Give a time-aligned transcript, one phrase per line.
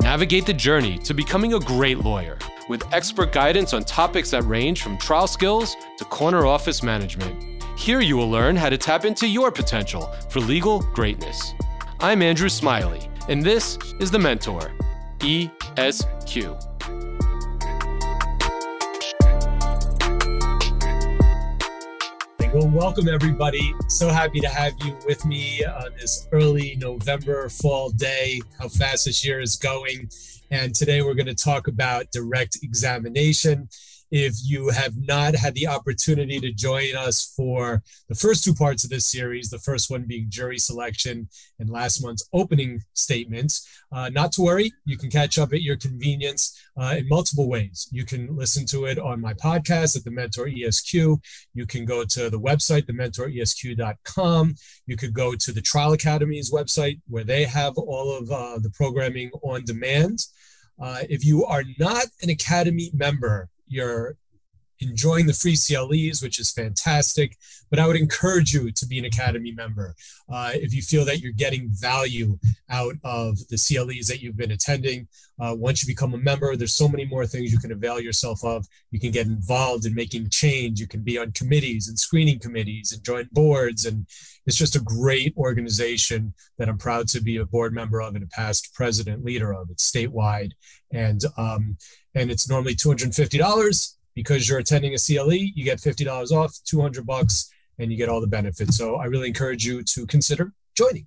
[0.00, 2.38] Navigate the journey to becoming a great lawyer
[2.68, 7.62] with expert guidance on topics that range from trial skills to corner office management.
[7.78, 11.52] Here you will learn how to tap into your potential for legal greatness.
[12.00, 14.72] I'm Andrew Smiley, and this is The Mentor,
[15.20, 16.77] ESQ.
[22.58, 23.72] Well, welcome everybody.
[23.86, 28.40] So happy to have you with me on this early November fall day.
[28.58, 30.10] How fast this year is going.
[30.50, 33.68] And today we're going to talk about direct examination.
[34.10, 38.84] If you have not had the opportunity to join us for the first two parts
[38.84, 44.08] of this series, the first one being jury selection and last month's opening statements, uh,
[44.08, 47.88] not to worry, you can catch up at your convenience uh, in multiple ways.
[47.90, 50.94] You can listen to it on my podcast at the Mentor ESQ.
[51.54, 54.54] You can go to the website, thementoresq.com.
[54.86, 58.70] You could go to the Trial Academy's website where they have all of uh, the
[58.70, 60.20] programming on demand.
[60.80, 64.16] Uh, if you are not an Academy member, you're
[64.80, 67.36] enjoying the free CLEs, which is fantastic.
[67.70, 69.94] But I would encourage you to be an Academy member
[70.32, 72.38] uh, if you feel that you're getting value
[72.70, 75.08] out of the CLEs that you've been attending.
[75.40, 78.42] Uh, once you become a member, there's so many more things you can avail yourself
[78.44, 78.66] of.
[78.90, 80.80] You can get involved in making change.
[80.80, 83.84] You can be on committees and screening committees and join boards.
[83.84, 84.06] And
[84.46, 88.24] it's just a great organization that I'm proud to be a board member of and
[88.24, 89.70] a past president leader of.
[89.70, 90.52] It's statewide.
[90.90, 91.76] And, um,
[92.18, 97.50] and it's normally $250 because you're attending a CLE, you get $50 off, 200 bucks,
[97.78, 98.76] and you get all the benefits.
[98.76, 101.06] So I really encourage you to consider joining.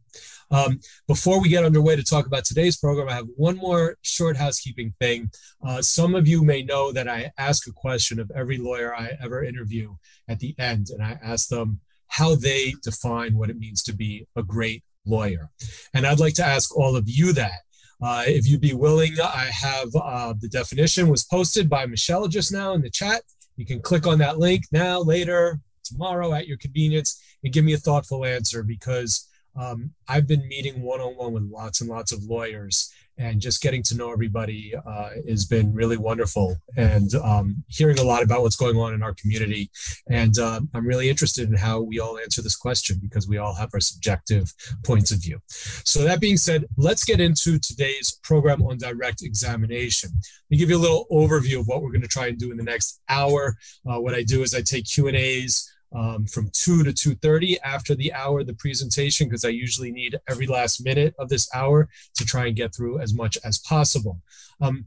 [0.50, 4.38] Um, before we get underway to talk about today's program, I have one more short
[4.38, 5.31] housekeeping thing.
[5.66, 9.12] Uh, some of you may know that I ask a question of every lawyer I
[9.22, 9.96] ever interview
[10.28, 14.28] at the end, and I ask them how they define what it means to be
[14.36, 15.50] a great lawyer.
[15.94, 17.62] And I'd like to ask all of you that.
[18.02, 22.52] Uh, if you'd be willing, I have uh, the definition was posted by Michelle just
[22.52, 23.22] now in the chat.
[23.58, 27.74] You can click on that link now, later, tomorrow at your convenience and give me
[27.74, 32.12] a thoughtful answer because um, I've been meeting one on one with lots and lots
[32.12, 36.58] of lawyers and just getting to know everybody uh, has been really wonderful.
[36.76, 39.70] And um, hearing a lot about what's going on in our community.
[40.09, 43.54] And uh, i'm really interested in how we all answer this question because we all
[43.54, 44.52] have our subjective
[44.84, 45.40] points of view.
[45.48, 50.10] So that being said let's get into today's program on direct examination.
[50.14, 52.52] Let me give you a little overview of what we're going to try and do
[52.52, 53.56] in the next hour.
[53.88, 57.57] Uh, what i do is i take q and a's um, from 2 to 2.30
[57.63, 61.50] after the hour of the presentation because i usually need every last minute of this
[61.53, 64.19] hour to try and get through as much as possible.
[64.62, 64.85] Um,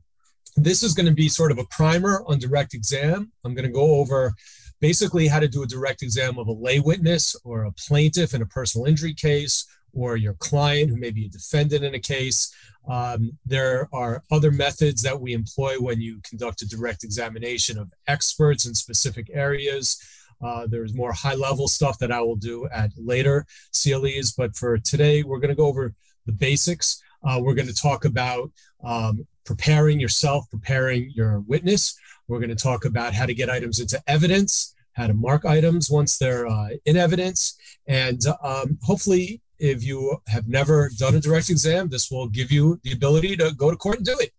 [0.57, 3.33] this is going to be sort of a primer on direct exam.
[3.45, 4.33] I'm going to go over
[4.81, 8.43] basically how to do a direct exam of a lay witness or a plaintiff in
[8.43, 12.55] a personal injury case or your client who may be a defendant in a case.
[12.89, 17.93] Um, there are other methods that we employ when you conduct a direct examination of
[18.07, 19.99] experts in specific areas
[20.45, 24.77] uh, there's more high level stuff that I will do at later CLEs, but for
[24.77, 25.95] today, we're going to go over
[26.27, 27.03] the basics.
[27.27, 28.51] Uh, we're going to talk about
[28.85, 31.99] um, preparing yourself, preparing your witness.
[32.29, 35.91] We're going to talk about how to get items into evidence, how to mark items
[35.91, 41.49] once they're uh, in evidence, and um, hopefully, if you have never done a direct
[41.49, 44.33] exam, this will give you the ability to go to court and do it.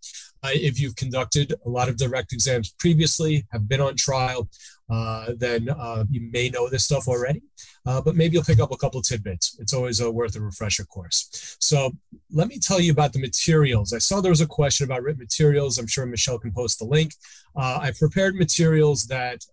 [0.44, 4.48] Uh, if you've conducted a lot of direct exams previously, have been on trial,
[4.90, 7.42] uh, then uh, you may know this stuff already,
[7.86, 9.58] uh, but maybe you'll pick up a couple tidbits.
[9.60, 11.58] It's always uh, worth a refresher course.
[11.60, 11.92] So
[12.32, 13.94] let me tell you about the materials.
[13.94, 15.78] I saw there was a question about written materials.
[15.78, 17.14] I'm sure Michelle can post the link.
[17.56, 19.44] Uh, I prepared materials that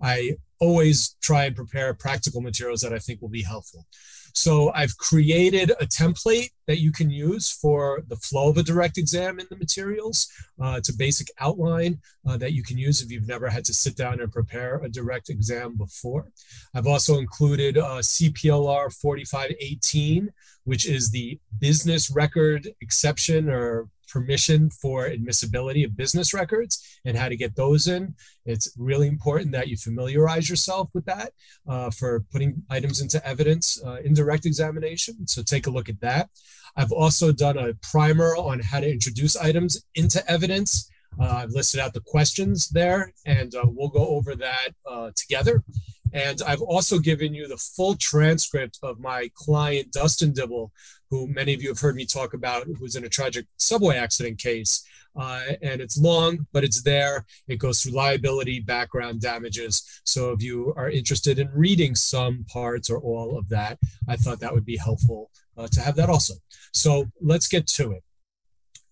[0.00, 3.86] I always try and prepare practical materials that I think will be helpful.
[4.36, 8.98] So I've created a template that you can use for the flow of a direct
[8.98, 10.28] exam in the materials.
[10.62, 11.98] Uh, it's a basic outline
[12.28, 14.90] uh, that you can use if you've never had to sit down and prepare a
[14.90, 16.26] direct exam before.
[16.74, 20.30] I've also included uh, CPLR 4518,
[20.64, 27.28] which is the business record exception or permission for admissibility of business records and how
[27.28, 28.14] to get those in.
[28.44, 31.32] It's really important that you familiarize yourself with that
[31.68, 35.26] uh, for putting items into evidence uh, in direct examination.
[35.26, 36.28] So take a look at that.
[36.76, 40.90] I've also done a primer on how to introduce items into evidence.
[41.18, 45.64] Uh, I've listed out the questions there, and uh, we'll go over that uh, together.
[46.12, 50.72] And I've also given you the full transcript of my client, Dustin Dibble,
[51.10, 54.38] who many of you have heard me talk about, who's in a tragic subway accident
[54.38, 54.84] case.
[55.18, 57.24] uh, and it's long, but it's there.
[57.48, 59.82] It goes through liability, background damages.
[60.04, 63.78] So if you are interested in reading some parts or all of that,
[64.08, 66.34] I thought that would be helpful uh, to have that also.
[66.72, 68.02] So let's get to it.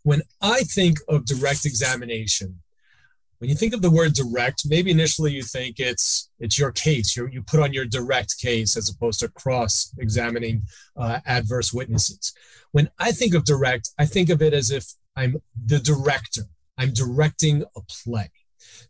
[0.02, 2.60] When I think of direct examination,
[3.38, 7.16] when you think of the word direct, maybe initially you think it's it's your case.
[7.16, 10.62] You you put on your direct case as opposed to cross examining
[10.96, 12.32] uh, adverse witnesses.
[12.72, 14.86] When I think of direct, I think of it as if
[15.16, 15.36] I'm
[15.66, 16.42] the director.
[16.76, 18.30] I'm directing a play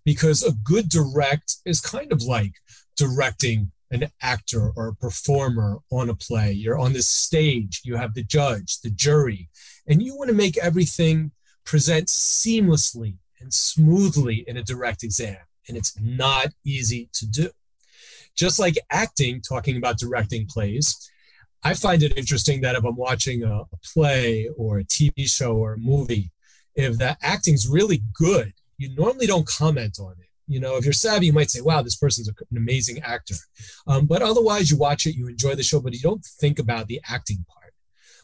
[0.05, 2.55] because a good direct is kind of like
[2.97, 6.53] directing an actor or a performer on a play.
[6.53, 9.49] You're on the stage, you have the judge, the jury,
[9.87, 11.33] and you want to make everything
[11.65, 15.37] present seamlessly and smoothly in a direct exam.
[15.69, 17.51] And it's not easy to do.
[18.35, 21.11] Just like acting, talking about directing plays,
[21.63, 25.57] I find it interesting that if I'm watching a, a play or a TV show
[25.57, 26.33] or a movie,
[26.75, 30.29] if the acting's really good, you normally don't comment on it.
[30.47, 33.37] You know, if you're savvy, you might say, wow, this person's an amazing actor.
[33.87, 36.89] Um, but otherwise, you watch it, you enjoy the show, but you don't think about
[36.89, 37.73] the acting part.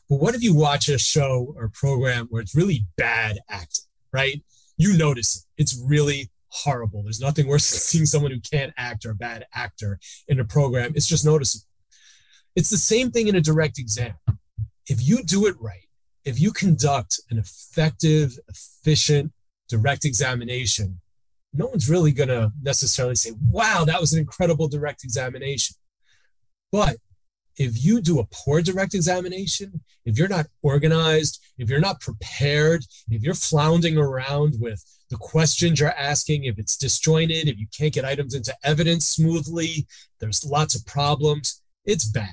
[0.08, 4.42] But what if you watch a show or program where it's really bad acting, right?
[4.80, 5.62] You notice it.
[5.62, 7.02] It's really horrible.
[7.02, 10.44] There's nothing worse than seeing someone who can't act or a bad actor in a
[10.44, 10.92] program.
[10.94, 11.66] It's just noticeable.
[12.56, 14.14] It's the same thing in a direct exam.
[14.88, 15.86] If you do it right,
[16.24, 19.32] if you conduct an effective, efficient
[19.68, 20.98] direct examination,
[21.52, 25.76] no one's really going to necessarily say, wow, that was an incredible direct examination.
[26.72, 26.96] But
[27.60, 32.82] if you do a poor direct examination, if you're not organized, if you're not prepared,
[33.10, 37.92] if you're floundering around with the questions you're asking, if it's disjointed, if you can't
[37.92, 39.86] get items into evidence smoothly,
[40.20, 42.32] there's lots of problems, it's bad.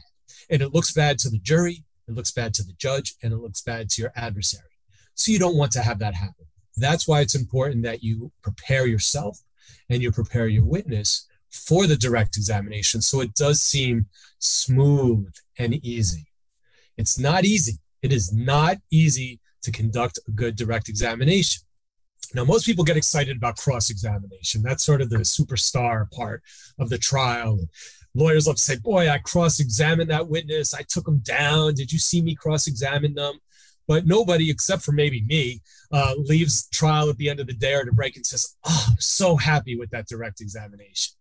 [0.50, 3.38] And it looks bad to the jury, it looks bad to the judge, and it
[3.38, 4.63] looks bad to your adversary.
[5.15, 6.45] So you don't want to have that happen.
[6.77, 9.38] That's why it's important that you prepare yourself
[9.89, 11.27] and you prepare your witness
[11.57, 14.06] for the direct examination so it does seem
[14.39, 16.27] smooth and easy.
[16.98, 17.80] It's not easy.
[18.01, 21.63] It is not easy to conduct a good direct examination.
[22.33, 24.62] Now, most people get excited about cross examination.
[24.62, 26.44] That's sort of the superstar part
[26.77, 27.60] of the trial.
[28.13, 30.74] Lawyers love to say, Boy, I cross examined that witness.
[30.74, 31.75] I took them down.
[31.75, 33.39] Did you see me cross examine them?
[33.88, 35.62] But nobody, except for maybe me,
[35.94, 38.86] uh, leaves trial at the end of the day or to break and says, Oh,
[38.89, 41.17] I'm so happy with that direct examination.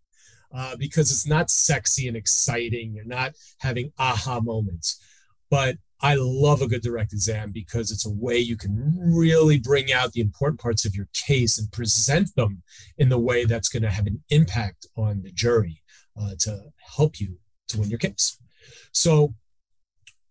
[0.56, 2.94] Uh, because it's not sexy and exciting.
[2.94, 5.02] You're not having aha moments.
[5.50, 9.92] But I love a good direct exam because it's a way you can really bring
[9.92, 12.62] out the important parts of your case and present them
[12.96, 15.82] in the way that's going to have an impact on the jury
[16.18, 16.60] uh, to
[16.96, 17.36] help you
[17.68, 18.38] to win your case.
[18.92, 19.34] So,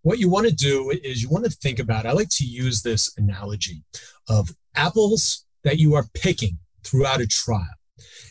[0.01, 2.81] what you want to do is you want to think about, I like to use
[2.81, 3.83] this analogy
[4.27, 7.65] of apples that you are picking throughout a trial.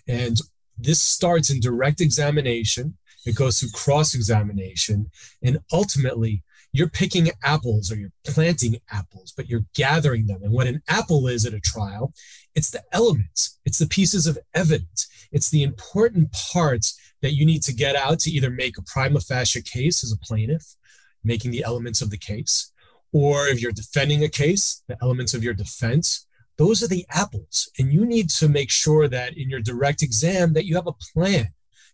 [0.06, 0.38] And
[0.79, 5.11] this starts in direct examination, it goes through cross examination,
[5.43, 6.43] and ultimately,
[6.73, 10.43] you're picking apples or you're planting apples, but you're gathering them.
[10.43, 12.12] And what an apple is at a trial,
[12.56, 17.62] it's the elements, it's the pieces of evidence, it's the important parts that you need
[17.62, 20.75] to get out to either make a prima facie case as a plaintiff,
[21.23, 22.73] making the elements of the case,
[23.12, 26.27] or if you're defending a case, the elements of your defense.
[26.56, 27.71] Those are the apples.
[27.79, 30.93] And you need to make sure that in your direct exam that you have a
[30.93, 31.49] plan.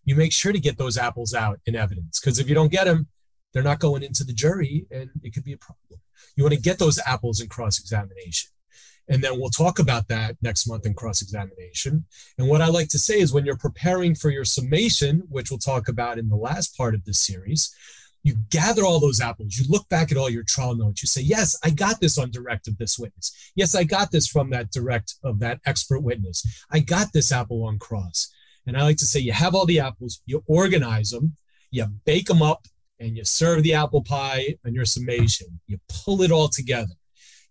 [0.05, 2.85] You make sure to get those apples out in evidence because if you don't get
[2.85, 3.09] them,
[3.53, 6.01] they're not going into the jury and it could be a problem.
[6.37, 8.51] You want to get those apples in cross examination.
[9.09, 12.05] And then we'll talk about that next month in cross examination.
[12.39, 15.59] And what I like to say is when you're preparing for your summation, which we'll
[15.59, 17.75] talk about in the last part of this series,
[18.23, 19.57] you gather all those apples.
[19.57, 21.03] You look back at all your trial notes.
[21.03, 23.53] You say, Yes, I got this on direct of this witness.
[23.55, 26.65] Yes, I got this from that direct of that expert witness.
[26.71, 28.33] I got this apple on cross.
[28.67, 31.37] And I like to say, You have all the apples, you organize them,
[31.71, 32.67] you bake them up
[32.99, 35.61] and you serve the apple pie on your summation.
[35.67, 36.95] You pull it all together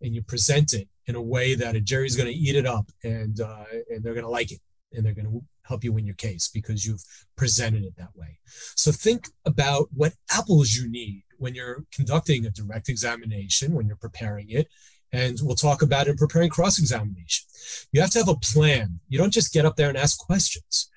[0.01, 2.85] and you present it in a way that a jury's going to eat it up
[3.03, 4.59] and uh, and they're going to like it
[4.93, 7.03] and they're going to help you win your case because you've
[7.37, 8.39] presented it that way.
[8.75, 13.95] So think about what apples you need when you're conducting a direct examination, when you're
[13.95, 14.67] preparing it.
[15.11, 17.45] And we'll talk about it in preparing cross examination.
[17.91, 18.99] You have to have a plan.
[19.07, 20.89] You don't just get up there and ask questions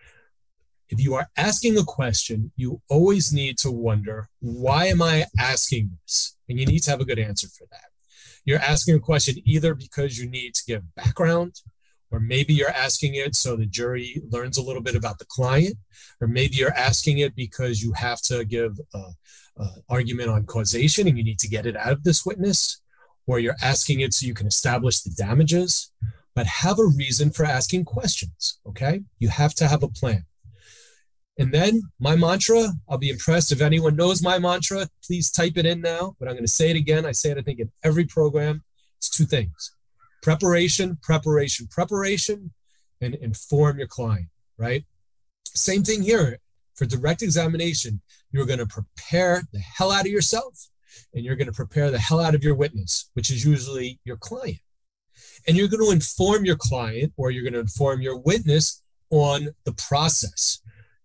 [0.92, 5.90] if you are asking a question, you always need to wonder, why am I asking
[6.02, 6.36] this?
[6.50, 7.86] And you need to have a good answer for that.
[8.44, 11.62] You're asking a question either because you need to give background,
[12.12, 15.74] or maybe you're asking it so the jury learns a little bit about the client,
[16.20, 19.14] or maybe you're asking it because you have to give an
[19.88, 22.80] argument on causation and you need to get it out of this witness,
[23.26, 25.90] or you're asking it so you can establish the damages,
[26.34, 28.60] but have a reason for asking questions.
[28.68, 29.00] Okay.
[29.18, 30.26] You have to have a plan.
[31.38, 34.86] And then my mantra, I'll be impressed if anyone knows my mantra.
[35.02, 37.06] Please type it in now, but I'm going to say it again.
[37.06, 38.62] I say it, I think, in every program.
[38.98, 39.72] It's two things
[40.22, 42.52] preparation, preparation, preparation,
[43.00, 44.84] and inform your client, right?
[45.44, 46.38] Same thing here.
[46.76, 48.00] For direct examination,
[48.30, 50.68] you're going to prepare the hell out of yourself
[51.12, 54.16] and you're going to prepare the hell out of your witness, which is usually your
[54.16, 54.58] client.
[55.46, 59.48] And you're going to inform your client or you're going to inform your witness on
[59.64, 60.60] the process.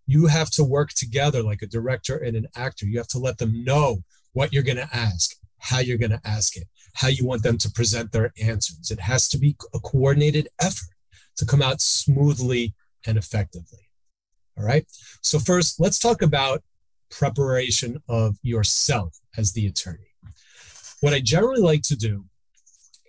[0.06, 2.86] You have to work together like a director and an actor.
[2.86, 3.98] You have to let them know
[4.32, 6.66] what you're going to ask, how you're going to ask it,
[6.98, 8.90] how you want them to present their answers.
[8.90, 10.96] It has to be a coordinated effort
[11.36, 12.74] to come out smoothly
[13.06, 13.88] and effectively.
[14.58, 14.84] All right.
[15.22, 16.64] So, first, let's talk about
[17.08, 20.10] preparation of yourself as the attorney.
[21.00, 22.24] What I generally like to do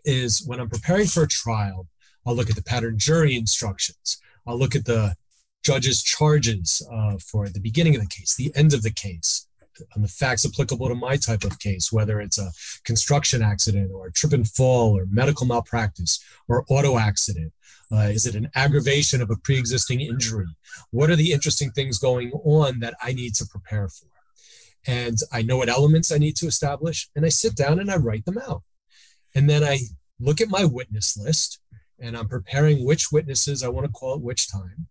[0.05, 1.88] is when I'm preparing for a trial,
[2.27, 4.22] I'll look at the pattern jury instructions.
[4.46, 5.15] I'll look at the
[5.63, 9.48] judge's charges uh, for the beginning of the case, the end of the case,
[9.95, 12.51] on the facts applicable to my type of case, whether it's a
[12.83, 17.53] construction accident or a trip and fall or medical malpractice or auto accident.
[17.91, 20.45] Uh, is it an aggravation of a pre existing injury?
[20.91, 24.07] What are the interesting things going on that I need to prepare for?
[24.86, 27.98] And I know what elements I need to establish, and I sit down and I
[27.98, 28.62] write them out.
[29.36, 29.79] And then I
[30.19, 31.59] look at my witness list
[32.00, 34.88] and I'm preparing which witnesses I want to call at which time.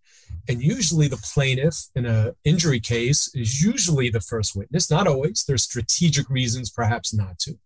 [0.47, 5.43] And usually the plaintiff in an injury case is usually the first witness, not always.
[5.47, 7.57] There's strategic reasons perhaps not to,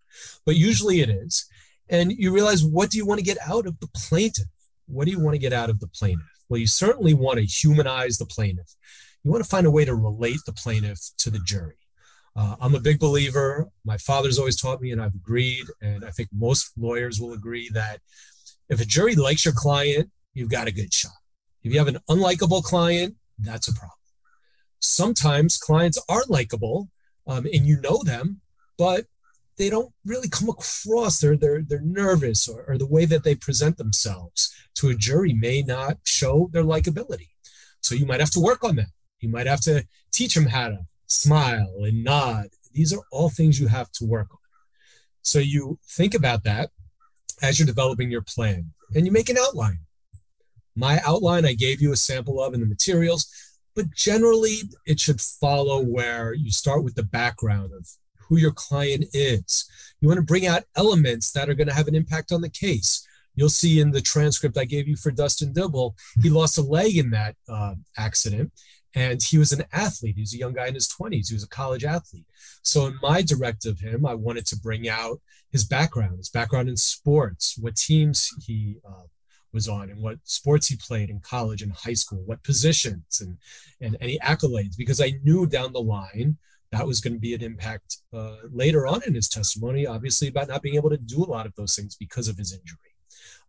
[0.46, 1.46] but usually it is.
[1.90, 4.48] And you realize what do you want to get out of the plaintiff?
[4.88, 6.26] What do you want to get out of the plaintiff?
[6.50, 8.76] Well, you certainly want to humanize the plaintiff.
[9.24, 11.76] You want to find a way to relate the plaintiff to the jury.
[12.36, 13.70] Uh, I'm a big believer.
[13.86, 17.70] My father's always taught me, and I've agreed, and I think most lawyers will agree
[17.74, 18.00] that
[18.70, 21.12] if a jury likes your client, you've got a good shot.
[21.64, 23.98] If you have an unlikable client, that's a problem.
[24.80, 26.90] Sometimes clients are likable,
[27.26, 28.42] um, and you know them,
[28.78, 29.06] but
[29.58, 31.20] they don't really come across.
[31.20, 35.34] They're they're they're nervous, or, or the way that they present themselves to a jury
[35.34, 37.30] may not show their likability.
[37.82, 38.92] So you might have to work on that.
[39.20, 42.50] You might have to teach them how to smile and nod.
[42.74, 44.38] These are all things you have to work on.
[45.22, 46.72] So you think about that
[47.42, 49.80] as you're developing your plan and you make an outline.
[50.76, 53.28] My outline I gave you a sample of in the materials,
[53.76, 57.88] but generally it should follow where you start with the background of
[58.28, 59.70] who your client is.
[60.02, 62.50] You want to bring out elements that are going to have an impact on the
[62.50, 63.06] case.
[63.36, 66.98] You'll see in the transcript I gave you for Dustin Dibble, he lost a leg
[66.98, 68.52] in that uh, accident
[68.96, 70.16] and he was an athlete.
[70.16, 71.30] He was a young guy in his 20s.
[71.30, 72.26] He was a college athlete.
[72.62, 75.20] So, in my direct of him, I wanted to bring out
[75.52, 79.04] his background, his background in sports, what teams he uh,
[79.54, 83.38] was on, and what sports he played in college and high school, what positions, and,
[83.82, 86.38] and any accolades, because I knew down the line
[86.72, 90.48] that was going to be an impact uh, later on in his testimony, obviously, about
[90.48, 92.93] not being able to do a lot of those things because of his injury.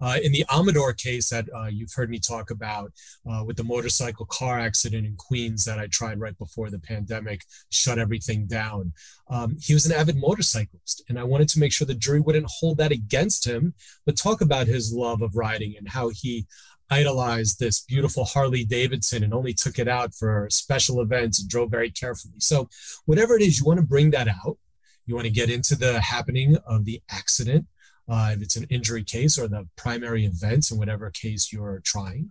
[0.01, 2.93] Uh, in the Amador case that uh, you've heard me talk about
[3.31, 7.43] uh, with the motorcycle car accident in Queens that I tried right before the pandemic
[7.71, 8.93] shut everything down,
[9.29, 11.05] um, he was an avid motorcyclist.
[11.09, 13.75] And I wanted to make sure the jury wouldn't hold that against him,
[14.07, 16.47] but talk about his love of riding and how he
[16.91, 21.71] idolized this beautiful Harley Davidson and only took it out for special events and drove
[21.71, 22.35] very carefully.
[22.39, 22.69] So,
[23.07, 24.59] whatever it is, you want to bring that out.
[25.07, 27.67] You want to get into the happening of the accident
[28.09, 32.31] uh, if it's an injury case or the primary events in whatever case you're trying.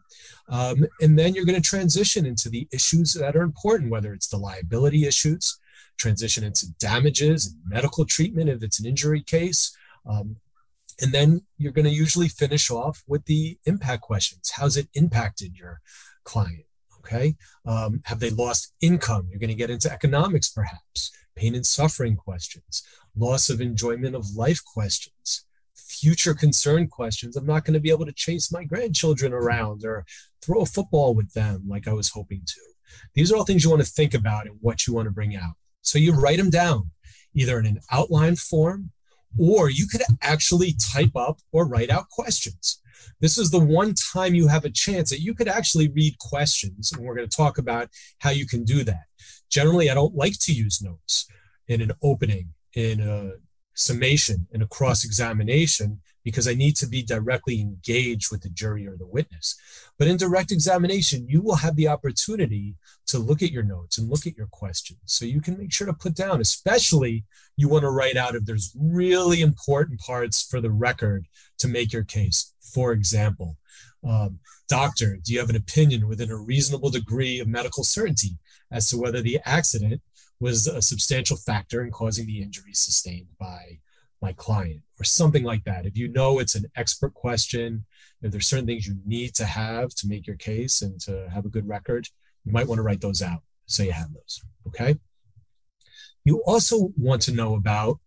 [0.50, 4.28] Um, and then you're going to transition into the issues that are important, whether it's
[4.28, 5.58] the liability issues,
[5.98, 9.76] transition into damages and medical treatment if it's an injury case.
[10.06, 10.38] Um,
[11.02, 14.52] and then you're going to usually finish off with the impact questions.
[14.56, 15.82] How's it impacted your
[16.24, 16.66] client?
[17.00, 17.36] Okay.
[17.66, 19.28] Um, have they lost income?
[19.30, 22.84] You're going to get into economics, perhaps, pain and suffering questions,
[23.18, 25.46] loss of enjoyment of life questions
[26.04, 30.06] future concern questions, I'm not going to be able to chase my grandchildren around or
[30.42, 32.62] throw a football with them like I was hoping to.
[33.14, 35.34] These are all things you want to think about and what you want to bring
[35.38, 35.54] out.
[35.82, 36.92] So you write them down
[37.34, 38.92] either in an outline form
[39.40, 42.82] or you could actually type up or write out questions.
[43.22, 46.92] This is the one time you have a chance that you could actually read questions,
[46.92, 47.88] and we're going to talk about
[48.20, 49.06] how you can do that.
[49.50, 51.28] Generally, I don't like to use notes
[51.70, 53.32] in an opening, in a
[53.74, 58.88] summation and a cross examination because I need to be directly engaged with the jury
[58.88, 59.56] or the witness.
[60.00, 62.76] But in direct examination, you will have the opportunity
[63.08, 65.00] to look at your notes and look at your questions.
[65.06, 67.26] So you can make sure to put down, especially
[67.58, 71.28] you want to write out if there's really important parts for the record
[71.58, 72.54] to make your case.
[72.74, 73.58] For example,
[74.06, 78.38] Um, doctor, do you have an opinion within a reasonable degree of medical certainty
[78.70, 80.02] as to whether the accident
[80.44, 83.80] was a substantial factor in causing the injury sustained by
[84.22, 85.86] my client or something like that?
[85.86, 87.86] If you know it's an expert question,
[88.22, 91.46] if there's certain things you need to have to make your case and to have
[91.46, 92.10] a good record,
[92.44, 94.42] you might want to write those out so you have those.
[94.68, 94.98] Okay.
[96.26, 98.02] You also want to know about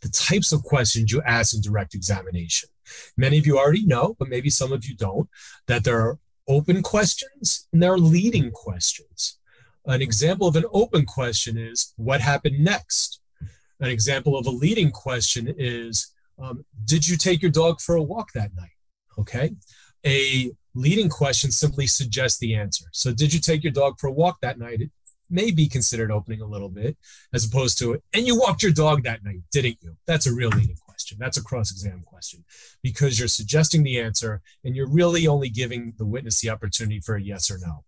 [0.00, 2.70] the types of questions you ask in direct examination.
[3.18, 5.28] Many of you already know, but maybe some of you don't,
[5.66, 6.18] that there are
[6.48, 9.38] open questions and there are leading questions.
[9.86, 13.20] An example of an open question is what happened next?
[13.80, 18.02] An example of a leading question is um, Did you take your dog for a
[18.02, 18.70] walk that night?
[19.18, 19.52] Okay.
[20.06, 22.86] A leading question simply suggests the answer.
[22.92, 24.80] So, did you take your dog for a walk that night?
[24.80, 24.90] It
[25.30, 26.96] may be considered opening a little bit,
[27.32, 29.96] as opposed to, and you walked your dog that night, didn't you?
[30.06, 31.18] That's a real leading question.
[31.20, 32.44] That's a cross exam question
[32.82, 37.16] because you're suggesting the answer and you're really only giving the witness the opportunity for
[37.16, 37.84] a yes or no.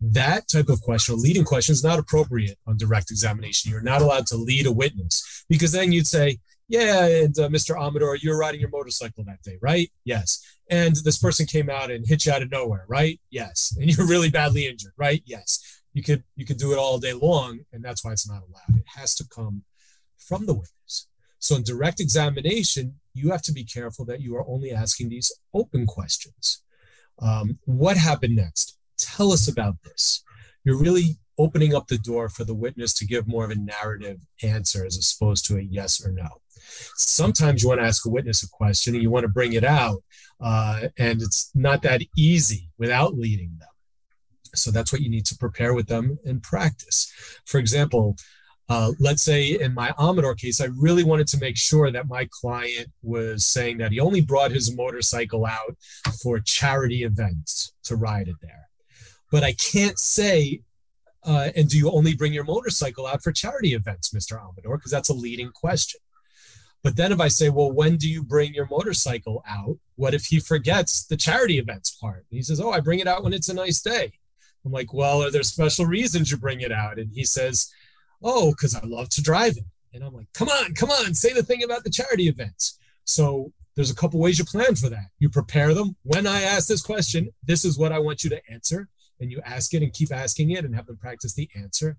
[0.00, 3.70] That type of question, a leading question, is not appropriate on direct examination.
[3.70, 6.38] You're not allowed to lead a witness because then you'd say,
[6.68, 7.80] yeah, and uh, Mr.
[7.80, 9.90] Amador, you're riding your motorcycle that day, right?
[10.04, 10.44] Yes.
[10.68, 13.20] And this person came out and hit you out of nowhere, right?
[13.30, 13.74] Yes.
[13.80, 15.22] And you're really badly injured, right?
[15.24, 15.82] Yes.
[15.92, 18.78] You could you could do it all day long, and that's why it's not allowed.
[18.78, 19.62] It has to come
[20.18, 21.08] from the witness.
[21.38, 25.32] So in direct examination, you have to be careful that you are only asking these
[25.54, 26.62] open questions.
[27.18, 28.76] Um, what happened next?
[28.98, 30.22] Tell us about this.
[30.64, 34.20] You're really opening up the door for the witness to give more of a narrative
[34.42, 36.28] answer as opposed to a yes or no.
[36.96, 39.64] Sometimes you want to ask a witness a question and you want to bring it
[39.64, 40.02] out,
[40.40, 43.68] uh, and it's not that easy without leading them.
[44.54, 47.12] So that's what you need to prepare with them and practice.
[47.44, 48.16] For example,
[48.68, 52.28] uh, let's say in my Amador case, I really wanted to make sure that my
[52.32, 55.76] client was saying that he only brought his motorcycle out
[56.20, 58.65] for charity events to ride it there.
[59.36, 60.62] But I can't say,
[61.22, 64.42] uh, and do you only bring your motorcycle out for charity events, Mr.
[64.42, 64.78] Amador?
[64.78, 66.00] Because that's a leading question.
[66.82, 69.76] But then if I say, well, when do you bring your motorcycle out?
[69.96, 72.24] What if he forgets the charity events part?
[72.30, 74.10] And he says, oh, I bring it out when it's a nice day.
[74.64, 76.98] I'm like, well, are there special reasons you bring it out?
[76.98, 77.70] And he says,
[78.22, 79.64] oh, because I love to drive it.
[79.92, 82.78] And I'm like, come on, come on, say the thing about the charity events.
[83.04, 85.10] So there's a couple ways you plan for that.
[85.18, 85.94] You prepare them.
[86.04, 88.88] When I ask this question, this is what I want you to answer.
[89.20, 91.96] And you ask it and keep asking it and have them practice the answer.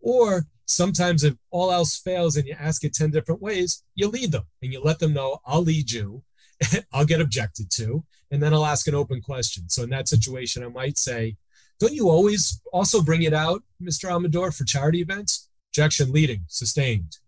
[0.00, 4.32] Or sometimes if all else fails and you ask it 10 different ways, you lead
[4.32, 6.22] them and you let them know, I'll lead you.
[6.92, 9.68] I'll get objected to, and then I'll ask an open question.
[9.68, 11.36] So in that situation, I might say,
[11.78, 14.10] don't you always also bring it out, Mr.
[14.10, 15.48] Amador, for charity events?
[15.70, 17.18] Objection, leading, sustained.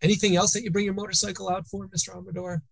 [0.00, 2.16] Anything else that you bring your motorcycle out for, Mr.
[2.16, 2.62] Amador?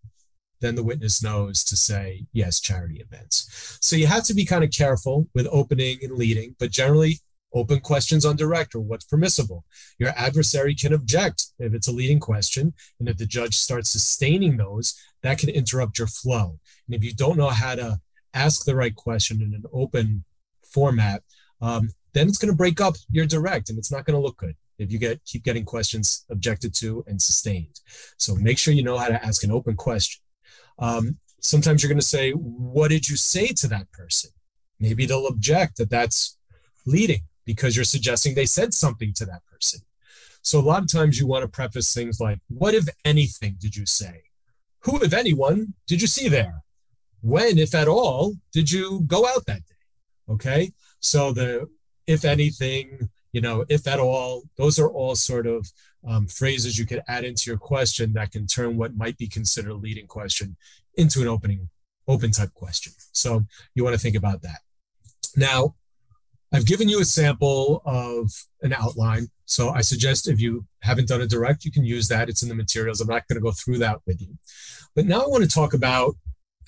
[0.62, 3.78] Then the witness knows to say, yes, charity events.
[3.80, 7.18] So you have to be kind of careful with opening and leading, but generally
[7.52, 9.64] open questions on direct or what's permissible.
[9.98, 12.72] Your adversary can object if it's a leading question.
[13.00, 16.60] And if the judge starts sustaining those, that can interrupt your flow.
[16.86, 18.00] And if you don't know how to
[18.32, 20.24] ask the right question in an open
[20.62, 21.22] format,
[21.60, 24.38] um, then it's going to break up your direct and it's not going to look
[24.38, 27.80] good if you get keep getting questions objected to and sustained.
[28.16, 30.21] So make sure you know how to ask an open question.
[30.82, 34.30] Um, sometimes you're going to say, "What did you say to that person?"
[34.78, 36.36] Maybe they'll object that that's
[36.84, 39.80] leading because you're suggesting they said something to that person.
[40.42, 43.76] So a lot of times you want to preface things like, What, if anything, did
[43.76, 44.24] you say?
[44.80, 46.62] Who, if anyone, did you see there?
[47.20, 49.84] When, if at all, did you go out that day?
[50.28, 50.72] Okay.
[50.98, 51.68] So the
[52.08, 55.70] if anything, you know, if at all, those are all sort of
[56.06, 59.70] um, phrases you could add into your question that can turn what might be considered
[59.70, 60.56] a leading question
[60.96, 61.68] into an opening,
[62.08, 62.92] open type question.
[63.12, 64.60] So you want to think about that.
[65.36, 65.74] Now,
[66.52, 69.28] I've given you a sample of an outline.
[69.46, 72.28] So I suggest if you haven't done a direct, you can use that.
[72.28, 73.00] It's in the materials.
[73.00, 74.36] I'm not going to go through that with you.
[74.94, 76.14] But now I want to talk about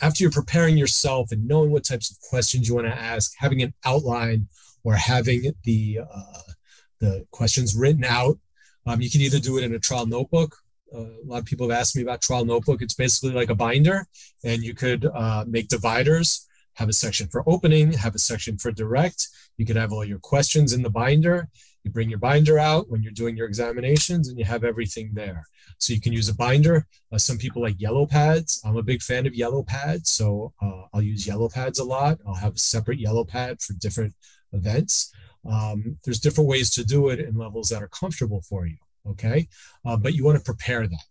[0.01, 3.62] after you're preparing yourself and knowing what types of questions you want to ask, having
[3.62, 4.49] an outline
[4.85, 6.53] or having the uh,
[7.01, 8.38] the questions written out.
[8.87, 10.57] Um, you can either do it in a trial notebook.
[10.94, 12.83] Uh, a lot of people have asked me about trial notebook.
[12.83, 14.07] It's basically like a binder,
[14.44, 18.73] and you could uh, make dividers have a section for opening, have a section for
[18.73, 19.29] direct.
[19.57, 21.49] You could have all your questions in the binder.
[21.85, 25.47] You bring your binder out when you're doing your examinations and you have everything there.
[25.79, 26.87] So you can use a binder.
[27.12, 28.61] Uh, some people like yellow pads.
[28.64, 30.11] I'm a big fan of yellow pads.
[30.11, 32.18] So uh, I'll use yellow pads a lot.
[32.27, 34.14] I'll have a separate yellow pad for different
[34.53, 35.12] events.
[35.50, 38.76] Um, there's different ways to do it in levels that are comfortable for you.
[39.07, 39.48] Okay.
[39.85, 41.04] Uh, but you want to prepare that.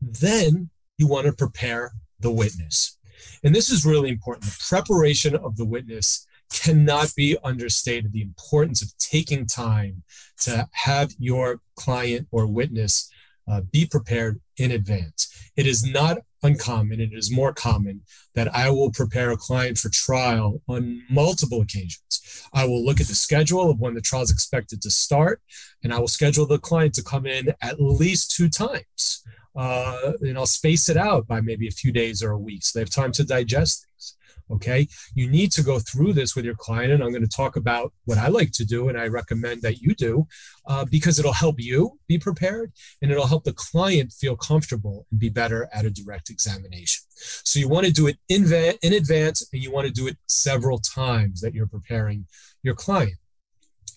[0.00, 2.98] Then you want to prepare the witness.
[3.42, 4.44] And this is really important.
[4.44, 8.12] The preparation of the witness cannot be understated.
[8.12, 10.02] The importance of taking time
[10.42, 13.10] to have your client or witness
[13.48, 15.50] uh, be prepared in advance.
[15.56, 18.02] It is not uncommon, it is more common
[18.34, 22.48] that I will prepare a client for trial on multiple occasions.
[22.52, 25.40] I will look at the schedule of when the trial is expected to start,
[25.82, 29.24] and I will schedule the client to come in at least two times.
[29.56, 32.78] Uh, and I'll space it out by maybe a few days or a week so
[32.78, 34.16] they have time to digest things.
[34.50, 34.86] Okay.
[35.14, 36.92] You need to go through this with your client.
[36.92, 39.80] And I'm going to talk about what I like to do and I recommend that
[39.80, 40.26] you do
[40.66, 45.18] uh, because it'll help you be prepared and it'll help the client feel comfortable and
[45.18, 47.04] be better at a direct examination.
[47.16, 50.06] So you want to do it in, va- in advance and you want to do
[50.06, 52.26] it several times that you're preparing
[52.62, 53.14] your client.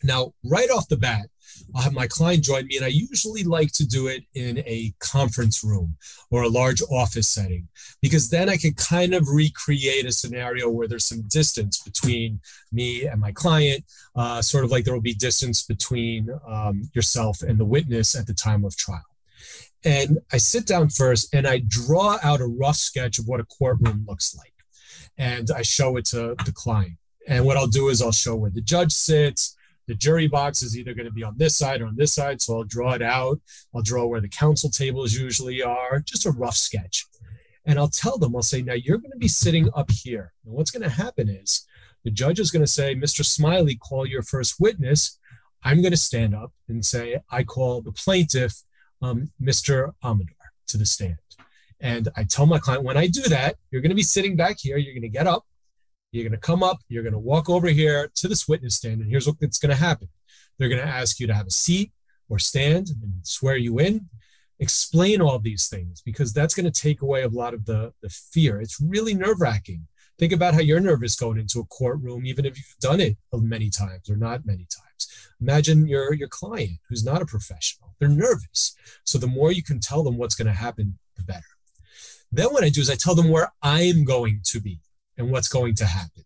[0.03, 1.27] Now, right off the bat,
[1.75, 4.93] I'll have my client join me, and I usually like to do it in a
[4.99, 5.97] conference room
[6.31, 7.67] or a large office setting
[8.01, 12.39] because then I can kind of recreate a scenario where there's some distance between
[12.71, 13.83] me and my client,
[14.15, 18.27] uh, sort of like there will be distance between um, yourself and the witness at
[18.27, 19.03] the time of trial.
[19.83, 23.45] And I sit down first and I draw out a rough sketch of what a
[23.45, 24.53] courtroom looks like.
[25.17, 26.97] And I show it to the client.
[27.27, 29.56] And what I'll do is I'll show where the judge sits,
[29.87, 32.41] the jury box is either going to be on this side or on this side.
[32.41, 33.39] So I'll draw it out.
[33.73, 37.05] I'll draw where the counsel tables usually are, just a rough sketch.
[37.65, 40.33] And I'll tell them, I'll say, now you're going to be sitting up here.
[40.45, 41.65] And what's going to happen is
[42.03, 43.25] the judge is going to say, Mr.
[43.25, 45.19] Smiley, call your first witness.
[45.63, 48.63] I'm going to stand up and say, I call the plaintiff,
[49.01, 49.91] um, Mr.
[50.03, 50.35] Amador,
[50.67, 51.17] to the stand.
[51.79, 54.57] And I tell my client, when I do that, you're going to be sitting back
[54.59, 54.77] here.
[54.77, 55.45] You're going to get up.
[56.17, 59.01] You're going to come up, you're going to walk over here to this witness stand,
[59.01, 60.09] and here's what's going to happen.
[60.57, 61.91] They're going to ask you to have a seat
[62.27, 64.09] or stand and swear you in.
[64.59, 68.09] Explain all these things because that's going to take away a lot of the, the
[68.09, 68.59] fear.
[68.59, 69.85] It's really nerve wracking.
[70.17, 73.69] Think about how you're nervous going into a courtroom, even if you've done it many
[73.69, 75.07] times or not many times.
[75.39, 77.93] Imagine your, your client who's not a professional.
[77.99, 78.75] They're nervous.
[79.03, 81.45] So the more you can tell them what's going to happen, the better.
[82.31, 84.79] Then what I do is I tell them where I'm going to be
[85.17, 86.23] and what's going to happen.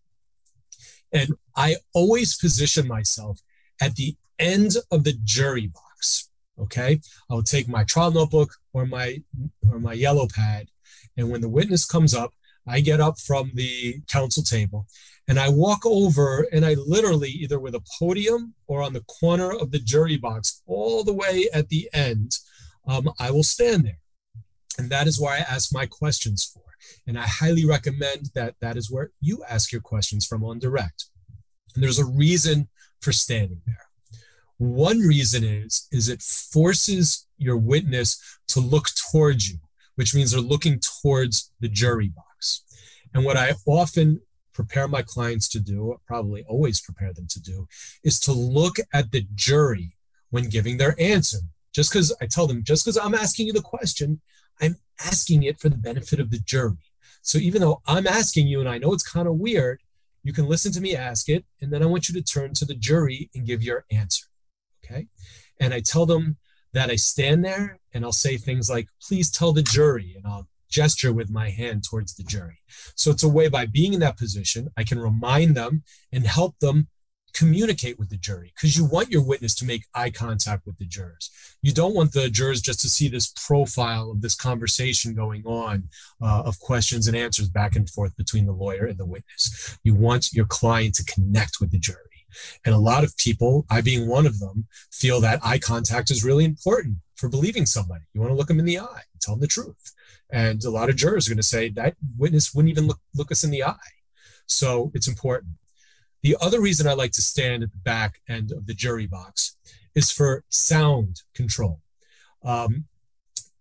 [1.12, 3.40] And I always position myself
[3.80, 6.30] at the end of the jury box.
[6.58, 7.00] Okay.
[7.30, 9.22] I will take my trial notebook or my
[9.70, 10.68] or my yellow pad.
[11.16, 12.32] And when the witness comes up,
[12.66, 14.86] I get up from the counsel table
[15.28, 19.52] and I walk over and I literally either with a podium or on the corner
[19.52, 22.38] of the jury box, all the way at the end,
[22.86, 23.98] um, I will stand there.
[24.78, 26.62] And that is where I ask my questions for.
[27.06, 31.06] And I highly recommend that that is where you ask your questions from on direct.
[31.74, 32.68] And there's a reason
[33.00, 33.86] for standing there.
[34.58, 39.58] One reason is is it forces your witness to look towards you,
[39.96, 42.62] which means they're looking towards the jury box.
[43.14, 44.20] And what I often
[44.52, 47.66] prepare my clients to do, probably always prepare them to do,
[48.04, 49.96] is to look at the jury
[50.30, 51.38] when giving their answer.
[51.74, 54.20] Just because I tell them, just because I'm asking you the question,
[54.62, 56.78] I'm asking it for the benefit of the jury.
[57.20, 59.80] So even though I'm asking you, and I know it's kind of weird,
[60.22, 62.64] you can listen to me ask it, and then I want you to turn to
[62.64, 64.26] the jury and give your answer.
[64.84, 65.08] Okay.
[65.60, 66.36] And I tell them
[66.72, 70.48] that I stand there and I'll say things like, please tell the jury, and I'll
[70.68, 72.58] gesture with my hand towards the jury.
[72.96, 76.58] So it's a way by being in that position, I can remind them and help
[76.60, 76.88] them
[77.34, 80.84] communicate with the jury because you want your witness to make eye contact with the
[80.84, 81.30] jurors.
[81.62, 85.84] You don't want the jurors just to see this profile of this conversation going on
[86.20, 89.78] uh, of questions and answers back and forth between the lawyer and the witness.
[89.82, 91.98] You want your client to connect with the jury.
[92.64, 96.24] And a lot of people, I being one of them, feel that eye contact is
[96.24, 98.04] really important for believing somebody.
[98.12, 99.92] You want to look them in the eye, tell them the truth.
[100.30, 103.30] And a lot of jurors are going to say that witness wouldn't even look, look
[103.30, 103.76] us in the eye.
[104.46, 105.52] So it's important.
[106.22, 109.56] The other reason I like to stand at the back end of the jury box
[109.94, 111.80] is for sound control.
[112.44, 112.84] Um,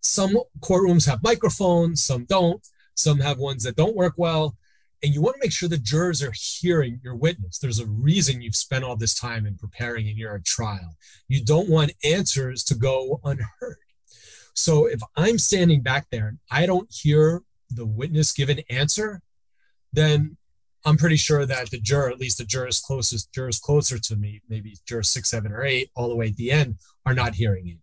[0.02, 2.66] some courtrooms have microphones, some don't.
[2.96, 4.56] Some have ones that don't work well.
[5.04, 7.58] And you want to make sure the jurors are hearing your witness.
[7.58, 10.96] There's a reason you've spent all this time in preparing and you're at trial.
[11.28, 13.78] You don't want answers to go unheard.
[14.54, 19.22] So if I'm standing back there and I don't hear the witness give an answer,
[19.92, 20.38] then
[20.86, 24.42] I'm pretty sure that the juror, at least the jurors closest, jurors closer to me,
[24.50, 27.68] maybe jurors six, seven, or eight, all the way at the end, are not hearing
[27.68, 27.78] it.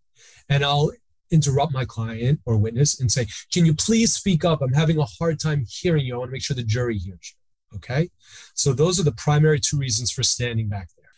[0.49, 0.91] And I'll
[1.31, 4.63] interrupt my client or witness and say, Can you please speak up?
[4.63, 6.15] I'm having a hard time hearing you.
[6.15, 7.77] I want to make sure the jury hears you.
[7.77, 8.11] Okay.
[8.55, 11.11] So those are the primary two reasons for standing back there.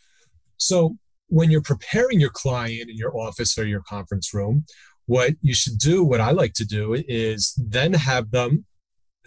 [0.56, 0.96] So
[1.28, 4.66] when you're preparing your client in your office or your conference room,
[5.06, 8.64] what you should do, what I like to do, is then have them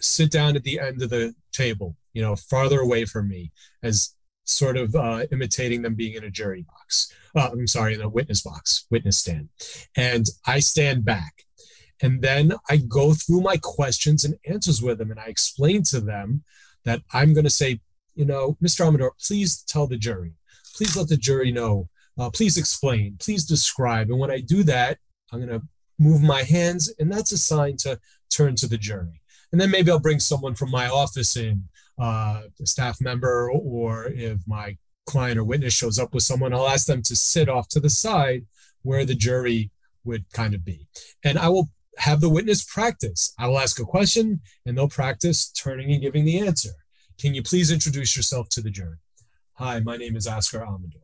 [0.00, 4.14] sit down at the end of the table, you know, farther away from me, as
[4.44, 7.12] sort of uh, imitating them being in a jury box.
[7.34, 9.48] Uh, I'm sorry, in a witness box, witness stand.
[9.96, 11.44] And I stand back.
[12.02, 15.10] And then I go through my questions and answers with them.
[15.10, 16.44] And I explain to them
[16.84, 17.80] that I'm going to say,
[18.14, 18.86] you know, Mr.
[18.86, 20.34] Amador, please tell the jury.
[20.76, 21.88] Please let the jury know.
[22.18, 23.16] Uh, please explain.
[23.18, 24.10] Please describe.
[24.10, 24.98] And when I do that,
[25.32, 25.66] I'm going to
[25.98, 27.98] move my hands, and that's a sign to
[28.30, 29.20] turn to the jury.
[29.52, 31.64] And then maybe I'll bring someone from my office in,
[31.98, 34.76] uh, a staff member, or if my
[35.06, 37.90] client or witness shows up with someone, I'll ask them to sit off to the
[37.90, 38.46] side
[38.82, 39.70] where the jury
[40.04, 40.86] would kind of be.
[41.24, 43.34] And I will have the witness practice.
[43.38, 46.70] I will ask a question and they'll practice turning and giving the answer.
[47.18, 48.98] Can you please introduce yourself to the jury?
[49.54, 51.00] Hi, my name is Oscar Amador.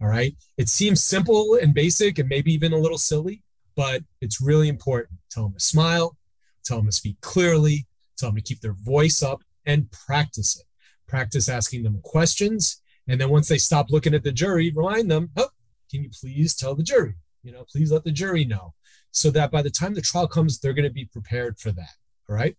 [0.00, 0.34] All right.
[0.56, 3.42] It seems simple and basic and maybe even a little silly,
[3.76, 5.18] but it's really important.
[5.30, 6.16] Tell them to smile,
[6.64, 10.66] tell them to speak clearly, tell them to keep their voice up and practice it.
[11.08, 12.80] Practice asking them questions.
[13.08, 15.48] And then once they stop looking at the jury, remind them, oh,
[15.90, 17.14] can you please tell the jury?
[17.42, 18.74] You know, please let the jury know
[19.10, 21.94] so that by the time the trial comes, they're going to be prepared for that.
[22.28, 22.56] All right.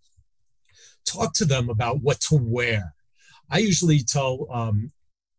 [1.05, 2.93] Talk to them about what to wear.
[3.49, 4.91] I usually tell um,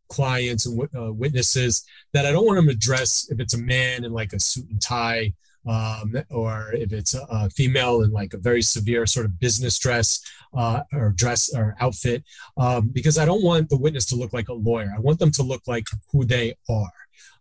[0.09, 4.05] clients and uh, witnesses that I don't want them to dress if it's a man
[4.05, 5.35] in like a suit and tie,
[5.67, 10.21] um, or if it's a, female in like a very severe sort of business dress
[10.57, 12.25] uh, or dress or outfit,
[12.57, 14.93] um, because I don't want the witness to look like a lawyer.
[14.95, 16.93] I want them to look like who they are.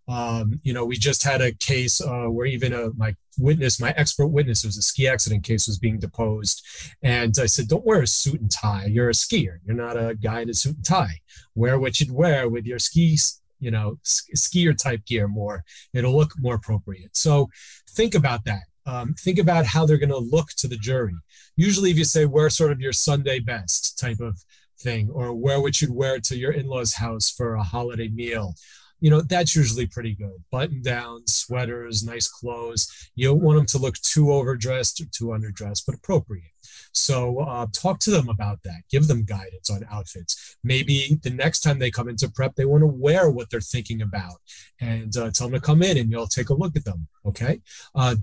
[0.07, 3.93] Um, you know, we just had a case uh, where even a, my witness, my
[3.97, 6.65] expert witness, it was a ski accident case, was being deposed.
[7.01, 8.85] And I said, don't wear a suit and tie.
[8.85, 9.59] You're a skier.
[9.65, 11.21] You're not a guy in a suit and tie.
[11.55, 15.63] Wear what you'd wear with your skis, you know, skier type gear more.
[15.93, 17.15] It'll look more appropriate.
[17.15, 17.49] So
[17.91, 18.63] think about that.
[18.85, 21.13] Um, think about how they're going to look to the jury.
[21.55, 24.37] Usually, if you say wear sort of your Sunday best type of
[24.79, 28.55] thing, or wear what you'd wear to your in law's house for a holiday meal,
[28.99, 30.43] you know, that's usually pretty good.
[30.51, 32.87] Button down, sweaters, nice clothes.
[33.15, 36.51] You don't want them to look too overdressed or too underdressed, but appropriate.
[36.93, 38.81] So uh, talk to them about that.
[38.89, 40.57] Give them guidance on outfits.
[40.63, 44.01] Maybe the next time they come into prep, they want to wear what they're thinking
[44.01, 44.35] about
[44.79, 47.07] and uh, tell them to come in and you'll take a look at them.
[47.25, 47.61] Okay.
[47.95, 48.15] Uh,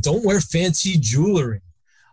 [0.00, 1.60] don't wear fancy jewelry.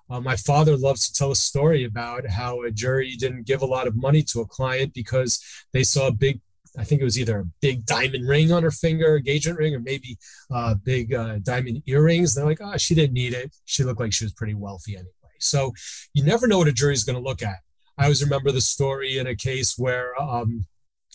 [0.09, 3.65] Uh, my father loves to tell a story about how a jury didn't give a
[3.65, 6.41] lot of money to a client because they saw a big
[6.77, 9.81] I think it was either a big diamond ring on her finger, engagement ring, or
[9.81, 10.17] maybe
[10.49, 12.35] uh, big uh, diamond earrings.
[12.35, 13.53] And they're like, oh, she didn't need it.
[13.65, 15.11] She looked like she was pretty wealthy anyway.
[15.43, 15.73] So
[16.13, 17.57] you never know what a jury is going to look at.
[17.97, 20.65] I always remember the story in a case where um,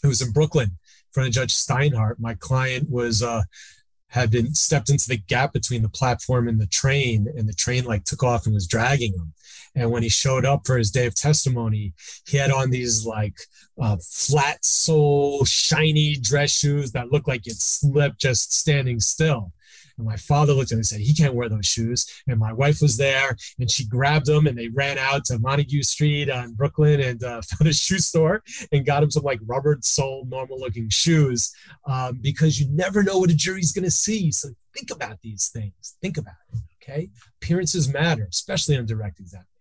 [0.02, 2.18] it was in Brooklyn in front of Judge Steinhardt.
[2.18, 3.42] My client was uh,
[4.08, 7.84] had been stepped into the gap between the platform and the train, and the train
[7.84, 9.32] like took off and was dragging him.
[9.76, 11.92] And when he showed up for his day of testimony,
[12.26, 13.38] he had on these like
[13.80, 19.52] uh, flat sole, shiny dress shoes that looked like it slipped just standing still.
[19.98, 22.06] And my father looked at him and said, he can't wear those shoes.
[22.26, 25.82] And my wife was there and she grabbed them and they ran out to Montague
[25.82, 29.78] Street on Brooklyn and uh, found a shoe store and got him some like rubber
[29.82, 31.54] sole, normal looking shoes
[31.86, 34.30] um, because you never know what a jury's going to see.
[34.30, 35.96] So think about these things.
[36.00, 36.60] Think about it.
[36.82, 37.10] Okay.
[37.42, 39.55] Appearances matter, especially on direct examination.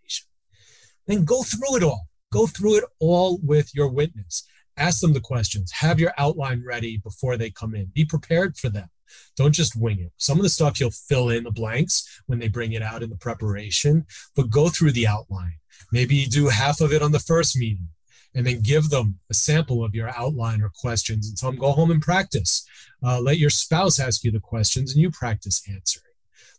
[1.07, 2.07] Then go through it all.
[2.31, 4.47] Go through it all with your witness.
[4.77, 5.71] Ask them the questions.
[5.71, 7.85] Have your outline ready before they come in.
[7.93, 8.89] Be prepared for them.
[9.37, 10.11] Don't just wing it.
[10.17, 13.09] Some of the stuff you'll fill in the blanks when they bring it out in
[13.09, 15.57] the preparation, but go through the outline.
[15.91, 17.87] Maybe you do half of it on the first meeting
[18.33, 21.71] and then give them a sample of your outline or questions and tell them go
[21.71, 22.67] home and practice.
[23.01, 26.03] Uh, let your spouse ask you the questions and you practice answering.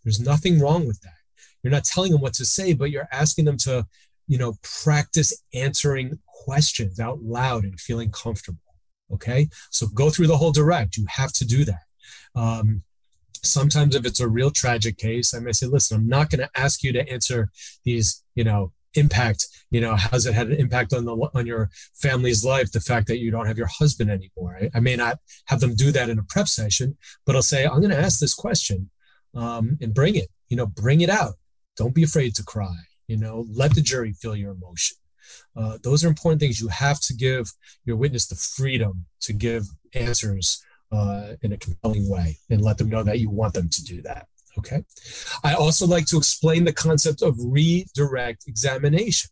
[0.03, 1.13] There's nothing wrong with that.
[1.63, 3.87] You're not telling them what to say, but you're asking them to,
[4.27, 8.59] you know, practice answering questions out loud and feeling comfortable.
[9.13, 9.49] Okay.
[9.71, 10.97] So go through the whole direct.
[10.97, 11.83] You have to do that.
[12.35, 12.83] Um,
[13.43, 16.61] sometimes if it's a real tragic case, I may say, listen, I'm not going to
[16.61, 17.51] ask you to answer
[17.85, 21.71] these, you know, impact, you know, how's it had an impact on the on your
[21.95, 24.59] family's life, the fact that you don't have your husband anymore.
[24.61, 27.65] I, I may not have them do that in a prep session, but I'll say,
[27.65, 28.91] I'm going to ask this question
[29.35, 31.35] um, and bring it, you know, bring it out.
[31.77, 32.75] Don't be afraid to cry,
[33.09, 34.97] you know, let the jury feel your emotion.
[35.57, 36.61] Uh, those are important things.
[36.61, 37.53] You have to give
[37.85, 39.65] your witness the freedom to give
[39.95, 43.85] answers uh, in a compelling way and let them know that you want them to
[43.85, 44.29] do that.
[44.59, 44.85] Okay.
[45.45, 49.31] I also like to explain the concept of redirect examination.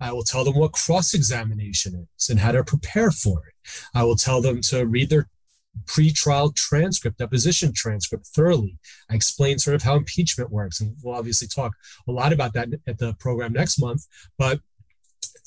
[0.00, 3.54] I will tell them what cross examination is and how to prepare for it.
[3.94, 5.28] I will tell them to read their
[5.86, 8.78] pre-trial transcript, deposition transcript thoroughly.
[9.10, 11.72] I explain sort of how impeachment works, and we'll obviously talk
[12.08, 14.06] a lot about that at the program next month.
[14.38, 14.60] But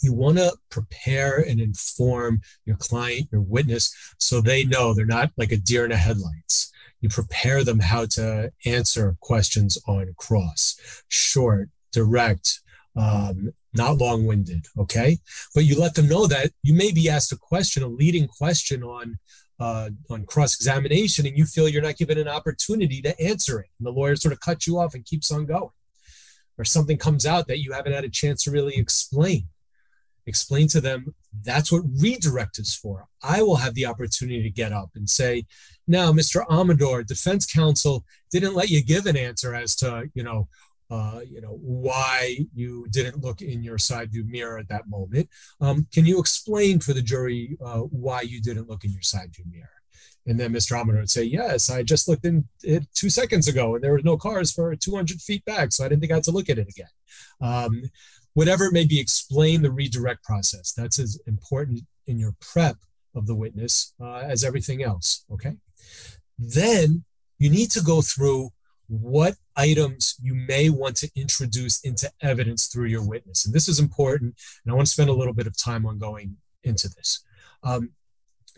[0.02, 5.32] you want to prepare and inform your client, your witness, so they know they're not
[5.38, 6.72] like a deer in the headlights.
[7.02, 12.62] You prepare them how to answer questions on cross, short, direct,
[12.96, 14.65] um, not long winded.
[14.78, 15.18] Okay.
[15.54, 18.84] But you let them know that you may be asked a question, a leading question
[18.84, 19.20] on.
[19.60, 23.67] Uh, on cross examination, and you feel you're not given an opportunity to answer it.
[23.78, 25.72] And the lawyer sort of cuts you off and keeps on going.
[26.58, 29.50] Or something comes out that you haven't had a chance to really explain
[30.30, 33.08] explain to them that's what redirect is for.
[33.22, 35.45] I will have the opportunity to get up and say,
[35.88, 36.45] now, Mr.
[36.50, 40.48] Amador, defense counsel didn't let you give an answer as to, you know,
[40.89, 45.30] uh, you know why you didn't look in your side view mirror at that moment.
[45.62, 49.36] Um, can you explain for the jury uh, why you didn't look in your side
[49.36, 49.69] view mirror?
[50.25, 50.80] And then Mr.
[50.80, 54.02] Amador would say, Yes, I just looked in it two seconds ago and there were
[54.04, 55.71] no cars for 200 feet back.
[55.71, 56.88] So I didn't think I had to look at it again.
[57.41, 57.84] Um,
[58.34, 60.73] whatever it may be, explain the redirect process.
[60.73, 62.78] That's as important in your prep
[63.15, 65.25] of the witness uh, as everything else.
[65.32, 65.56] Okay.
[66.38, 67.04] Then
[67.38, 68.52] you need to go through
[68.89, 73.45] what items you may want to introduce into evidence through your witness.
[73.45, 74.36] And this is important.
[74.63, 77.23] And I want to spend a little bit of time on going into this.
[77.63, 77.91] Um,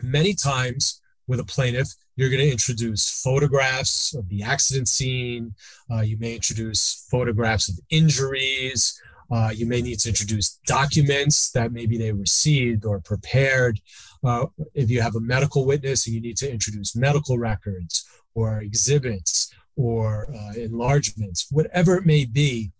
[0.02, 5.54] many times with a plaintiff, you're going to introduce photographs of the accident scene.
[5.90, 9.00] Uh, you may introduce photographs of injuries.
[9.30, 13.80] Uh, you may need to introduce documents that maybe they received or prepared.
[14.24, 18.60] Uh, if you have a medical witness and you need to introduce medical records or
[18.60, 22.72] exhibits or uh, enlargements, whatever it may be,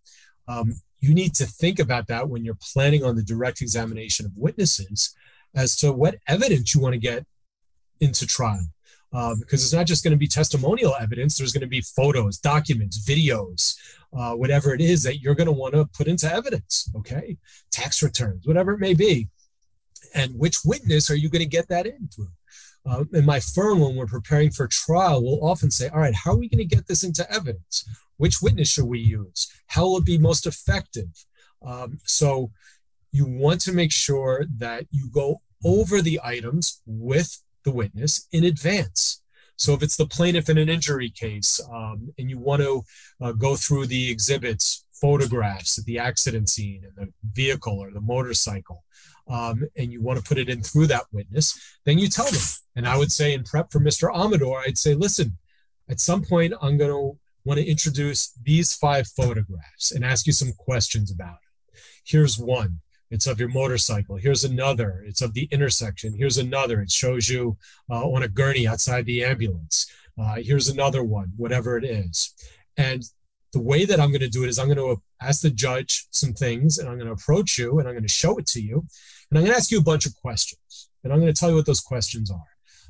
[0.48, 4.32] um, you need to think about that when you're planning on the direct examination of
[4.36, 5.14] witnesses
[5.54, 7.26] as to what evidence you want to get
[8.00, 8.66] into trial.
[9.14, 12.38] Um, because it's not just going to be testimonial evidence, there's going to be photos,
[12.38, 13.76] documents, videos,
[14.16, 17.36] uh, whatever it is that you're going to want to put into evidence, okay?
[17.70, 19.28] Tax returns, whatever it may be.
[20.14, 22.28] And which witness are you going to get that in through?
[22.84, 26.32] Uh, in my firm, when we're preparing for trial, we'll often say, all right, how
[26.32, 27.88] are we going to get this into evidence?
[28.16, 29.52] Which witness should we use?
[29.66, 31.08] How will it be most effective?
[31.64, 32.50] Um, so
[33.12, 38.44] you want to make sure that you go over the items with the witness in
[38.44, 39.22] advance.
[39.56, 42.82] So if it's the plaintiff in an injury case um, and you want to
[43.20, 48.00] uh, go through the exhibits, photographs of the accident scene and the vehicle or the
[48.00, 48.82] motorcycle,
[49.32, 52.42] um, and you want to put it in through that witness, then you tell them.
[52.76, 54.14] And I would say in prep for Mr.
[54.14, 55.38] Amador, I'd say, listen,
[55.88, 60.32] at some point I'm going to want to introduce these five photographs and ask you
[60.32, 61.80] some questions about it.
[62.04, 62.80] Here's one.
[63.10, 64.16] It's of your motorcycle.
[64.16, 65.02] Here's another.
[65.06, 66.14] It's of the intersection.
[66.16, 66.80] Here's another.
[66.80, 67.56] It shows you
[67.90, 69.90] uh, on a gurney outside the ambulance.
[70.18, 72.34] Uh, here's another one, whatever it is.
[72.76, 73.02] And
[73.52, 76.06] the way that I'm going to do it is I'm going to ask the judge
[76.10, 78.62] some things and I'm going to approach you and I'm going to show it to
[78.62, 78.86] you.
[79.32, 80.90] And I'm going to ask you a bunch of questions.
[81.02, 82.44] And I'm going to tell you what those questions are.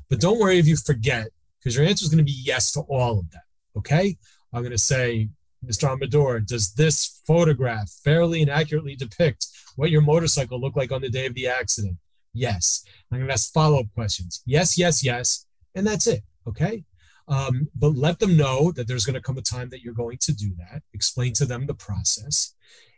[0.09, 2.81] But don't worry if you forget, because your answer is going to be yes to
[2.81, 3.41] all of them.
[3.77, 4.17] Okay?
[4.51, 5.29] I'm going to say,
[5.65, 5.89] Mr.
[5.89, 11.09] Amador, does this photograph fairly and accurately depict what your motorcycle looked like on the
[11.09, 11.95] day of the accident?
[12.33, 12.83] Yes.
[13.09, 14.43] I'm going to ask follow up questions.
[14.45, 15.45] Yes, yes, yes.
[15.75, 16.23] And that's it.
[16.45, 16.83] Okay.
[17.29, 20.17] Um, but let them know that there's going to come a time that you're going
[20.17, 20.83] to do that.
[20.93, 22.53] Explain to them the process.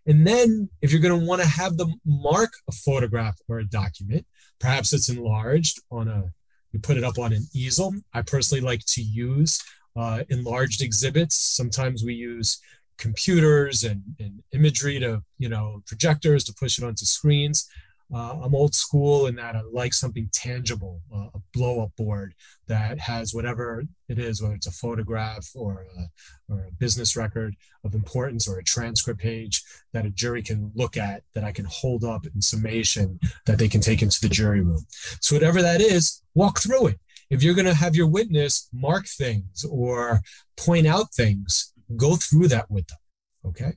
[0.08, 3.66] And then, if you're going to want to have them mark a photograph or a
[3.66, 4.26] document,
[4.60, 6.32] perhaps it's enlarged on a,
[6.72, 7.94] you put it up on an easel.
[8.14, 9.62] I personally like to use
[9.96, 11.36] uh, enlarged exhibits.
[11.36, 12.60] Sometimes we use
[12.98, 17.68] computers and, and imagery to, you know, projectors to push it onto screens.
[18.14, 22.36] Uh, I'm old school in that I like something tangible, uh, a blow up board
[22.68, 27.56] that has whatever it is, whether it's a photograph or a, or a business record
[27.84, 31.66] of importance or a transcript page that a jury can look at, that I can
[31.66, 34.86] hold up in summation that they can take into the jury room.
[35.22, 37.00] So, whatever that is, walk through it.
[37.32, 40.22] If you're going to have your witness mark things or
[40.58, 43.00] point out things, go through that with them.
[43.48, 43.74] Okay.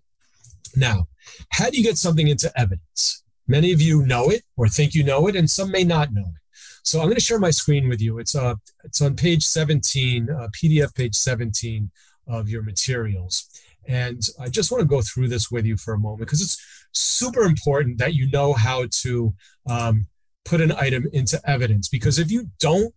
[0.76, 1.06] Now,
[1.50, 3.22] how do you get something into evidence?
[3.48, 6.22] Many of you know it or think you know it, and some may not know
[6.22, 6.42] it.
[6.84, 8.18] So I'm going to share my screen with you.
[8.18, 8.54] It's uh,
[8.84, 11.90] it's on page 17, uh, PDF page 17
[12.26, 13.48] of your materials.
[13.86, 16.58] And I just want to go through this with you for a moment because it's
[16.92, 19.34] super important that you know how to
[19.68, 20.06] um,
[20.44, 21.88] put an item into evidence.
[21.88, 22.94] Because if you don't,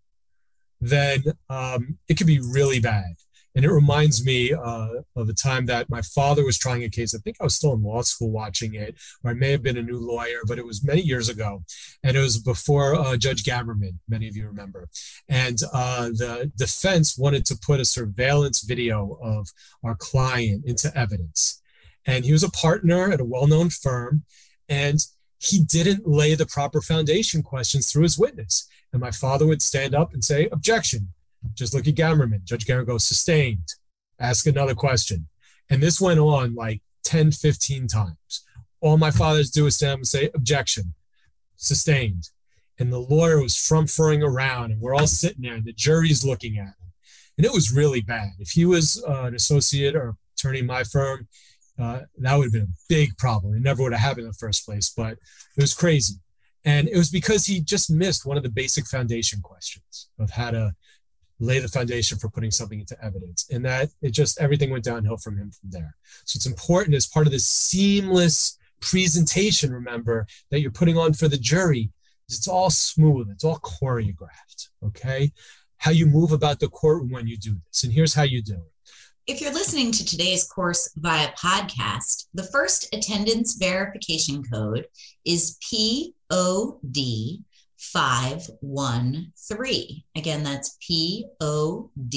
[0.81, 3.15] then um, it can be really bad.
[3.55, 7.13] And it reminds me uh, of a time that my father was trying a case.
[7.13, 9.77] I think I was still in law school watching it, or I may have been
[9.77, 11.63] a new lawyer, but it was many years ago.
[12.03, 14.87] And it was before uh, Judge Gammerman, many of you remember.
[15.27, 19.49] And uh, the defense wanted to put a surveillance video of
[19.83, 21.61] our client into evidence.
[22.05, 24.23] And he was a partner at a well known firm.
[24.69, 24.99] And
[25.39, 28.67] he didn't lay the proper foundation questions through his witness.
[28.93, 31.09] And my father would stand up and say, Objection.
[31.53, 32.43] Just look at Gammerman.
[32.43, 33.75] Judge Gammerman goes, Sustained.
[34.19, 35.27] Ask another question.
[35.69, 38.45] And this went on like 10, 15 times.
[38.79, 40.93] All my fathers do is stand up and say, Objection.
[41.55, 42.29] Sustained.
[42.79, 46.57] And the lawyer was frumfering around, and we're all sitting there, and the jury's looking
[46.57, 46.73] at him.
[47.37, 48.31] And it was really bad.
[48.39, 51.27] If he was uh, an associate or attorney in my firm,
[51.79, 53.55] uh, that would have been a big problem.
[53.55, 56.15] It never would have happened in the first place, but it was crazy.
[56.63, 60.51] And it was because he just missed one of the basic foundation questions of how
[60.51, 60.73] to
[61.41, 63.47] lay the foundation for putting something into evidence.
[63.51, 65.95] And that it just everything went downhill from him from there.
[66.25, 71.27] So it's important as part of this seamless presentation, remember, that you're putting on for
[71.27, 71.89] the jury.
[72.29, 74.69] It's all smooth, it's all choreographed.
[74.85, 75.31] Okay.
[75.77, 77.83] How you move about the courtroom when you do this.
[77.83, 78.71] And here's how you do it.
[79.27, 84.87] If you're listening to today's course via podcast, the first attendance verification code
[85.25, 87.43] is POD
[87.81, 90.03] 513.
[90.15, 92.15] Again, that's POD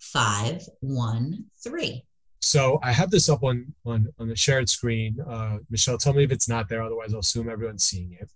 [0.00, 2.02] 513.
[2.40, 5.20] So I have this up on on, on the shared screen.
[5.20, 6.82] Uh, Michelle, tell me if it's not there.
[6.82, 8.30] Otherwise, I'll assume everyone's seeing it.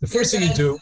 [0.00, 0.78] The 1st thing you do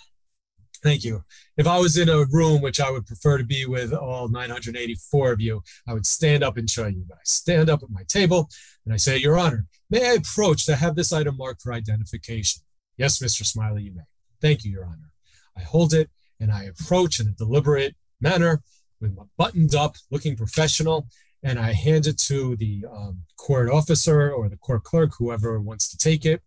[0.83, 1.25] Thank you.
[1.57, 5.33] If I was in a room, which I would prefer to be with all 984
[5.33, 7.05] of you, I would stand up and show you.
[7.09, 8.49] But I stand up at my table
[8.85, 12.63] and I say, Your Honor, may I approach to have this item marked for identification?
[12.97, 13.45] Yes, Mr.
[13.45, 14.03] Smiley, you may.
[14.41, 15.11] Thank you, Your Honor.
[15.57, 18.63] I hold it and I approach in a deliberate manner
[19.01, 21.09] with my buttoned up, looking professional,
[21.43, 25.89] and I hand it to the um, court officer or the court clerk, whoever wants
[25.91, 26.43] to take it.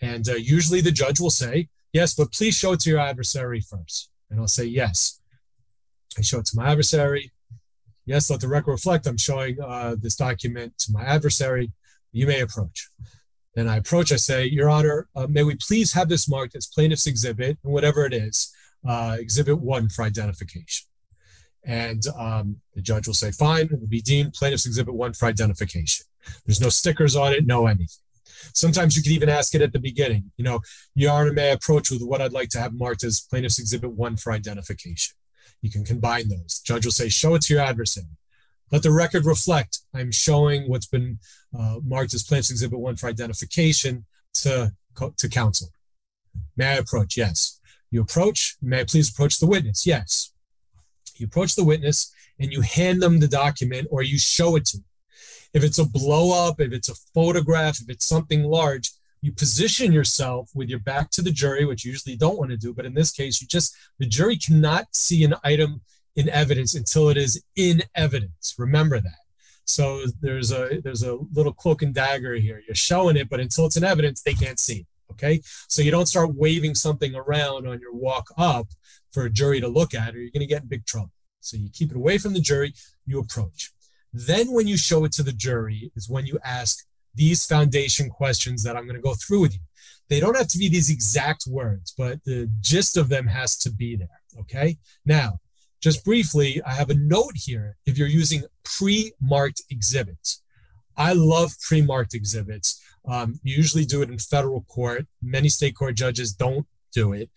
[0.00, 3.60] And uh, usually the judge will say, Yes, but please show it to your adversary
[3.60, 4.10] first.
[4.30, 5.20] And I'll say, Yes.
[6.18, 7.30] I show it to my adversary.
[8.04, 9.06] Yes, let the record reflect.
[9.06, 11.70] I'm showing uh, this document to my adversary.
[12.10, 12.88] You may approach.
[13.54, 14.12] Then I approach.
[14.12, 18.06] I say, Your Honor, uh, may we please have this marked as plaintiff's exhibit, whatever
[18.06, 18.52] it is,
[18.88, 20.86] uh, exhibit one for identification.
[21.64, 25.26] And um, the judge will say, Fine, it will be deemed plaintiff's exhibit one for
[25.26, 26.06] identification.
[26.46, 27.88] There's no stickers on it, no anything.
[28.54, 30.32] Sometimes you could even ask it at the beginning.
[30.36, 30.60] You know,
[30.94, 33.92] Your Honor may I approach with what I'd like to have marked as plaintiff's exhibit
[33.92, 35.14] one for identification.
[35.60, 36.60] You can combine those.
[36.64, 38.06] Judge will say, show it to your adversary.
[38.72, 39.80] Let the record reflect.
[39.94, 41.18] I'm showing what's been
[41.56, 44.72] uh, marked as Plants exhibit one for identification to,
[45.18, 45.68] to counsel.
[46.56, 47.18] May I approach?
[47.18, 47.60] Yes.
[47.90, 48.56] You approach.
[48.62, 49.86] May I please approach the witness?
[49.86, 50.32] Yes.
[51.16, 54.78] You approach the witness and you hand them the document or you show it to
[54.78, 54.86] them.
[55.52, 59.92] If it's a blow up, if it's a photograph, if it's something large, you position
[59.92, 62.72] yourself with your back to the jury, which you usually don't want to do.
[62.72, 65.82] But in this case, you just, the jury cannot see an item
[66.16, 68.54] in evidence until it is in evidence.
[68.58, 69.22] Remember that.
[69.64, 72.62] So there's a there's a little cloak and dagger here.
[72.66, 74.86] You're showing it, but until it's in evidence, they can't see it.
[75.12, 75.40] Okay.
[75.68, 78.68] So you don't start waving something around on your walk up
[79.12, 81.12] for a jury to look at, or you're going to get in big trouble.
[81.40, 82.72] So you keep it away from the jury,
[83.06, 83.72] you approach.
[84.12, 86.84] Then, when you show it to the jury, is when you ask
[87.14, 89.60] these foundation questions that I'm going to go through with you.
[90.08, 93.70] They don't have to be these exact words, but the gist of them has to
[93.70, 94.20] be there.
[94.40, 94.78] Okay.
[95.04, 95.38] Now,
[95.82, 100.42] just briefly, I have a note here if you're using pre marked exhibits.
[100.96, 102.80] I love pre marked exhibits.
[103.06, 105.06] Um, you usually do it in federal court.
[105.22, 107.30] Many state court judges don't do it.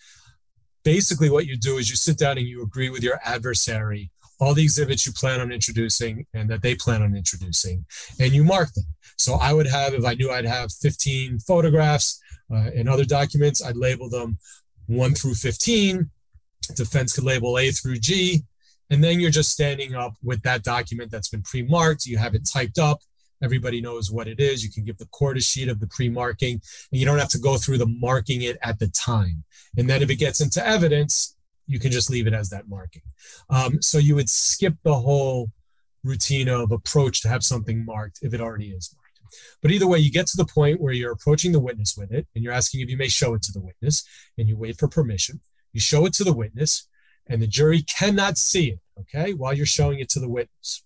[0.84, 4.54] Basically, what you do is you sit down and you agree with your adversary all
[4.54, 7.86] the exhibits you plan on introducing and that they plan on introducing,
[8.20, 8.86] and you mark them.
[9.18, 12.20] So I would have, if I knew I'd have 15 photographs
[12.52, 14.38] uh, and other documents, I'd label them
[14.88, 16.10] 1 through 15.
[16.76, 18.44] Defense could label A through G.
[18.90, 22.06] And then you're just standing up with that document that's been pre marked.
[22.06, 23.00] You have it typed up.
[23.44, 24.64] Everybody knows what it is.
[24.64, 26.54] You can give the court a sheet of the pre marking,
[26.92, 29.44] and you don't have to go through the marking it at the time.
[29.78, 31.36] And then if it gets into evidence,
[31.68, 33.02] you can just leave it as that marking.
[33.50, 35.52] Um, so you would skip the whole
[36.04, 39.06] routine of approach to have something marked if it already is marked.
[39.62, 42.28] But either way, you get to the point where you're approaching the witness with it
[42.36, 44.88] and you're asking if you may show it to the witness and you wait for
[44.88, 45.42] permission.
[45.76, 46.88] You show it to the witness
[47.28, 50.86] and the jury cannot see it, okay, while you're showing it to the witness.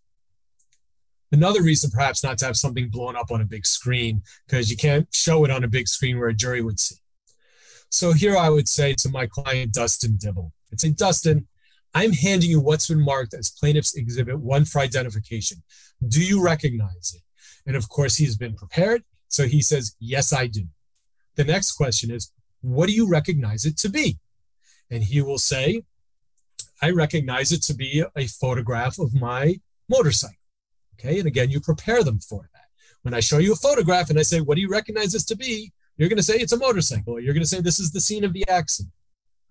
[1.32, 4.78] Another reason, perhaps, not to have something blown up on a big screen because you
[4.78, 6.96] can't show it on a big screen where a jury would see.
[7.92, 11.48] So here I would say to my client, Dustin Dibble, I'd say, Dustin,
[11.94, 15.62] I'm handing you what's been marked as plaintiff's exhibit one for identification.
[16.08, 17.22] Do you recognize it?
[17.68, 19.04] And of course, he's been prepared.
[19.28, 20.64] So he says, Yes, I do.
[21.36, 22.32] The next question is,
[22.62, 24.18] What do you recognize it to be?
[24.90, 25.84] And he will say,
[26.82, 29.60] I recognize it to be a photograph of my
[29.90, 30.36] motorcycle.
[31.00, 31.20] Okay.
[31.20, 32.66] And again, you prepare them for that.
[33.02, 35.38] When I show you a photograph and I say, What do you recognize this to
[35.38, 35.72] be?
[35.98, 38.00] You're going to say it's a motorcycle, or you're going to say this is the
[38.00, 38.94] scene of the accident.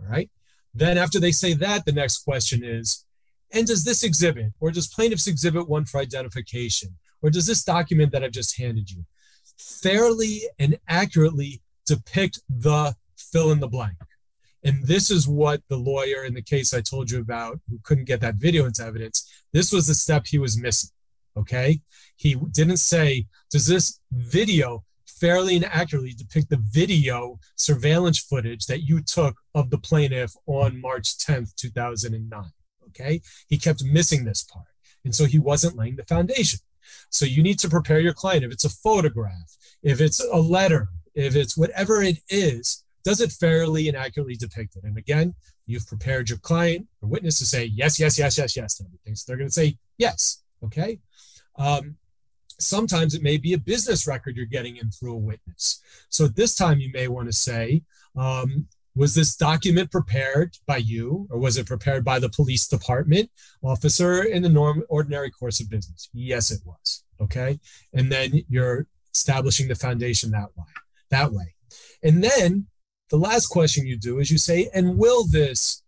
[0.01, 0.30] All right.
[0.74, 3.05] Then, after they say that, the next question is,
[3.53, 8.12] and does this exhibit, or does plaintiff's exhibit one for identification, or does this document
[8.12, 9.05] that I've just handed you
[9.59, 13.97] fairly and accurately depict the fill in the blank?
[14.64, 18.06] And this is what the lawyer in the case I told you about, who couldn't
[18.06, 20.90] get that video into evidence, this was the step he was missing.
[21.36, 21.80] Okay.
[22.16, 28.82] He didn't say, does this video fairly and accurately depict the video surveillance footage that
[28.82, 32.44] you took of the plaintiff on March 10th, 2009?
[32.88, 33.20] Okay.
[33.48, 34.66] He kept missing this part.
[35.04, 36.59] And so he wasn't laying the foundation.
[37.11, 38.44] So you need to prepare your client.
[38.44, 43.32] If it's a photograph, if it's a letter, if it's whatever it is, does it
[43.32, 44.84] fairly and accurately depict it?
[44.84, 45.34] And again,
[45.64, 49.14] you've prepared your client or witness to say yes, yes, yes, yes, yes to everything.
[49.14, 50.42] So they're going to say yes.
[50.62, 50.98] Okay.
[51.56, 51.96] Um,
[52.59, 55.80] sometimes it may be a business record you're getting in through a witness.
[56.11, 57.80] So at this time, you may want to say,
[58.14, 63.30] um, was this document prepared by you or was it prepared by the police department
[63.62, 67.61] officer in the norm ordinary course of business yes it was okay
[67.94, 70.64] and then you're establishing the foundation that way
[71.11, 71.54] that way
[72.02, 72.66] and then
[73.11, 75.82] the last question you do is you say and will this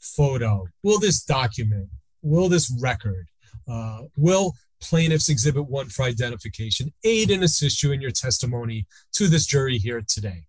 [0.00, 1.88] photo will this document
[2.22, 3.26] will this record
[3.68, 9.28] uh, will plaintiff's exhibit one for identification aid and assist you in your testimony to
[9.28, 10.44] this jury here today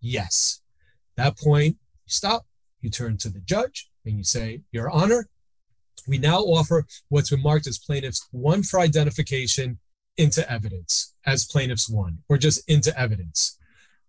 [0.00, 0.60] yes
[1.16, 2.46] that point, you stop,
[2.80, 5.28] you turn to the judge, and you say, Your Honor,
[6.06, 9.78] we now offer what's been marked as plaintiff's one for identification
[10.16, 13.58] into evidence as plaintiff's one, or just into evidence.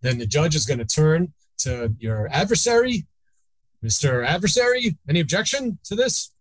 [0.02, 3.06] Then the judge is going to turn to your adversary.
[3.84, 4.26] Mr.
[4.26, 6.32] Adversary, any objection to this?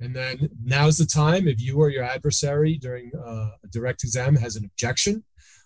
[0.00, 4.36] And then now's the time if you or your adversary during uh, a direct exam
[4.36, 5.24] has an objection,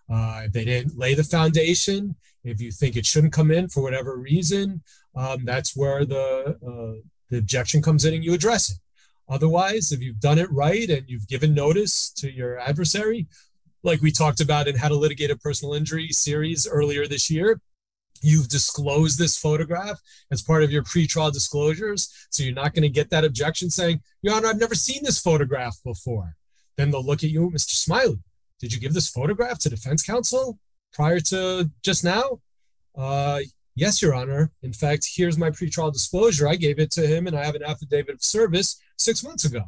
[0.08, 3.82] uh, if they didn't lay the foundation, if you think it shouldn't come in for
[3.82, 4.82] whatever reason,
[5.14, 8.78] um, that's where the uh, the objection comes in and you address it.
[9.28, 13.28] Otherwise, if you've done it right and you've given notice to your adversary,
[13.84, 17.60] like we talked about in How to Litigate a Personal Injury series earlier this year,
[18.22, 20.00] you've disclosed this photograph
[20.30, 22.12] as part of your pretrial disclosures.
[22.30, 25.20] So you're not going to get that objection saying, Your Honor, I've never seen this
[25.20, 26.36] photograph before.
[26.76, 27.70] Then they'll look at you, Mr.
[27.70, 28.18] Smiley.
[28.58, 30.58] Did you give this photograph to defense counsel
[30.92, 32.40] prior to just now?
[32.96, 33.40] Uh,
[33.74, 34.50] yes, Your Honor.
[34.62, 36.46] In fact, here's my pretrial disclosure.
[36.46, 39.64] I gave it to him and I have an affidavit of service six months ago.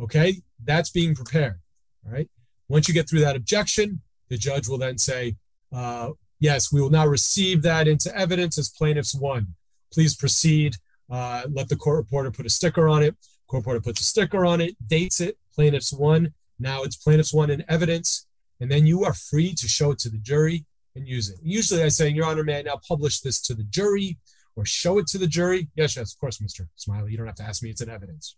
[0.00, 1.60] Okay, that's being prepared.
[2.06, 2.28] All right.
[2.68, 5.36] Once you get through that objection, the judge will then say,
[5.72, 6.10] uh,
[6.40, 9.54] yes, we will now receive that into evidence as plaintiff's one.
[9.92, 10.76] Please proceed.
[11.10, 13.14] Uh, let the court reporter put a sticker on it.
[13.48, 16.32] Court reporter puts a sticker on it, dates it, plaintiff's one.
[16.58, 18.26] Now it's plaintiff's one in evidence,
[18.60, 20.64] and then you are free to show it to the jury
[20.94, 21.38] and use it.
[21.42, 24.18] Usually I say, Your Honor, may I now publish this to the jury
[24.56, 25.68] or show it to the jury?
[25.74, 26.66] Yes, yes, of course, Mr.
[26.76, 27.10] Smiley.
[27.10, 28.36] You don't have to ask me, it's in evidence.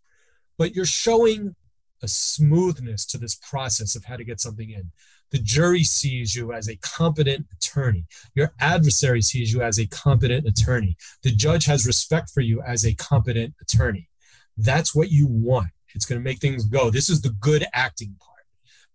[0.59, 1.55] But you're showing
[2.03, 4.91] a smoothness to this process of how to get something in.
[5.33, 8.05] The jury sees you as a competent attorney.
[8.35, 10.97] Your adversary sees you as a competent attorney.
[11.23, 14.09] The judge has respect for you as a competent attorney.
[14.57, 15.69] That's what you want.
[15.95, 16.91] It's going to make things go.
[16.91, 18.33] This is the good acting part.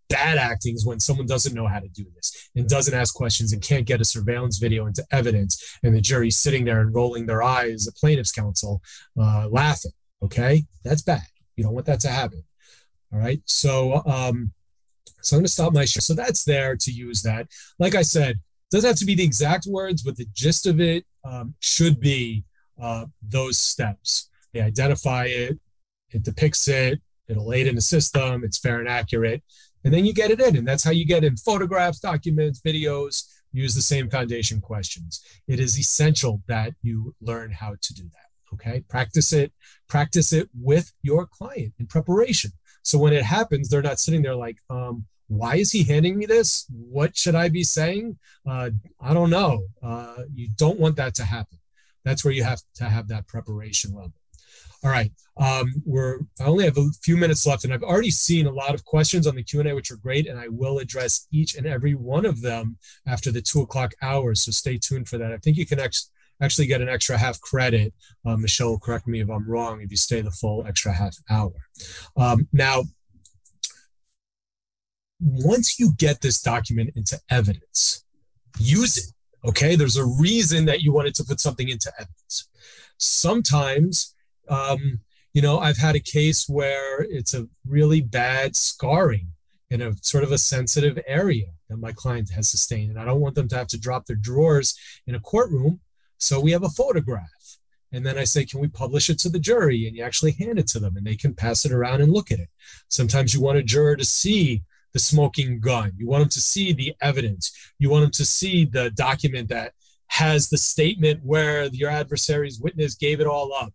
[0.09, 3.51] Bad acting is when someone doesn't know how to do this and doesn't ask questions
[3.51, 7.25] and can't get a surveillance video into evidence, and the jury's sitting there and rolling
[7.25, 8.81] their eyes, the plaintiff's counsel
[9.19, 9.91] uh, laughing.
[10.23, 11.21] Okay, that's bad.
[11.55, 12.43] You don't want that to happen.
[13.11, 13.41] All right.
[13.45, 14.53] So, um,
[15.22, 16.01] so I'm going to stop my share.
[16.01, 17.47] So that's there to use that.
[17.80, 18.39] Like I said,
[18.72, 22.43] doesn't have to be the exact words, but the gist of it um, should be
[22.82, 24.30] uh, those steps.
[24.53, 25.60] They identify it,
[26.12, 29.43] it depicts it, it'll aid in the system, it's fair and accurate,
[29.84, 30.58] and then you get it in.
[30.58, 35.24] And that's how you get in photographs, documents, videos, use the same foundation questions.
[35.47, 38.53] It is essential that you learn how to do that.
[38.53, 38.82] Okay.
[38.88, 39.51] Practice it,
[39.88, 42.51] practice it with your client in preparation.
[42.88, 46.25] So when it happens, they're not sitting there like, um, why is he handing me
[46.25, 46.65] this?
[46.71, 48.17] What should I be saying?
[48.49, 48.69] Uh,
[49.01, 49.65] I don't know.
[49.83, 51.59] Uh, you don't want that to happen.
[52.05, 54.13] That's where you have to have that preparation level.
[54.85, 58.45] All right, um, we're I only have a few minutes left, and I've already seen
[58.45, 60.79] a lot of questions on the Q and A, which are great, and I will
[60.79, 64.43] address each and every one of them after the two o'clock hours.
[64.43, 65.33] So stay tuned for that.
[65.33, 66.09] I think you can ex-
[66.41, 67.93] actually get an extra half credit.
[68.25, 71.15] Uh, Michelle will correct me if I'm wrong if you stay the full extra half
[71.29, 71.53] hour.
[72.15, 72.83] Um, now,
[75.19, 78.05] once you get this document into evidence,
[78.59, 79.13] use it.
[79.47, 82.49] Okay, there's a reason that you wanted to put something into evidence.
[82.97, 84.15] Sometimes
[84.49, 84.99] um,
[85.33, 89.27] you know, I've had a case where it's a really bad scarring
[89.69, 91.47] in a sort of a sensitive area.
[91.69, 92.89] that my client has sustained.
[92.89, 94.73] And I don't want them to have to drop their drawers
[95.05, 95.79] in a courtroom.
[96.18, 97.30] So we have a photograph.
[97.91, 99.88] And then I say, can we publish it to the jury?
[99.88, 102.32] And you actually hand it to them and they can pass it around and look
[102.32, 102.49] at it.
[102.89, 104.63] Sometimes you want a juror to see
[104.93, 105.93] the smoking gun.
[105.97, 107.53] You want them to see the evidence.
[107.80, 109.74] You want them to see the document that
[110.07, 113.74] has the statement where your adversary's witness gave it all up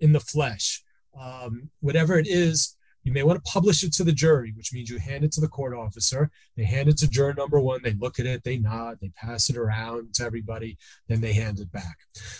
[0.00, 0.82] in the flesh.
[1.18, 4.88] Um, whatever it is, you may want to publish it to the jury, which means
[4.88, 6.30] you hand it to the court officer.
[6.56, 7.80] They hand it to juror number one.
[7.82, 11.60] They look at it, they nod, they pass it around to everybody, then they hand
[11.60, 11.98] it back.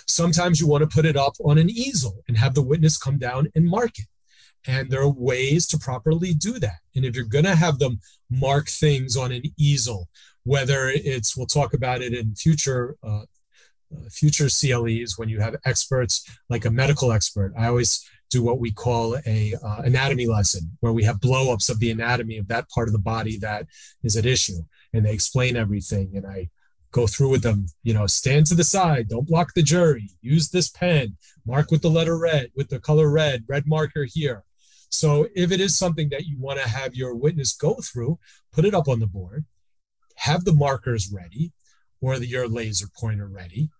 [0.09, 3.19] Sometimes you want to put it up on an easel and have the witness come
[3.19, 4.07] down and mark it.
[4.67, 6.79] And there are ways to properly do that.
[6.97, 8.01] And if you're going to have them
[8.31, 10.09] mark things on an easel,
[10.45, 13.25] whether it's, we'll talk about it in future uh,
[13.95, 17.53] uh, future CLEs when you have experts like a medical expert.
[17.57, 21.79] I always do what we call a uh, anatomy lesson where we have blowups of
[21.79, 23.67] the anatomy of that part of the body that
[24.03, 24.61] is at issue
[24.93, 26.51] and they explain everything and I
[26.91, 30.49] go through with them, you know, stand to the side, don't block the jury, use
[30.49, 34.45] this pen, mark with the letter red, with the color red, red marker here.
[34.91, 38.19] So if it is something that you want to have your witness go through,
[38.53, 39.45] put it up on the board,
[40.17, 41.53] have the markers ready
[42.01, 43.71] or the, your laser pointer ready.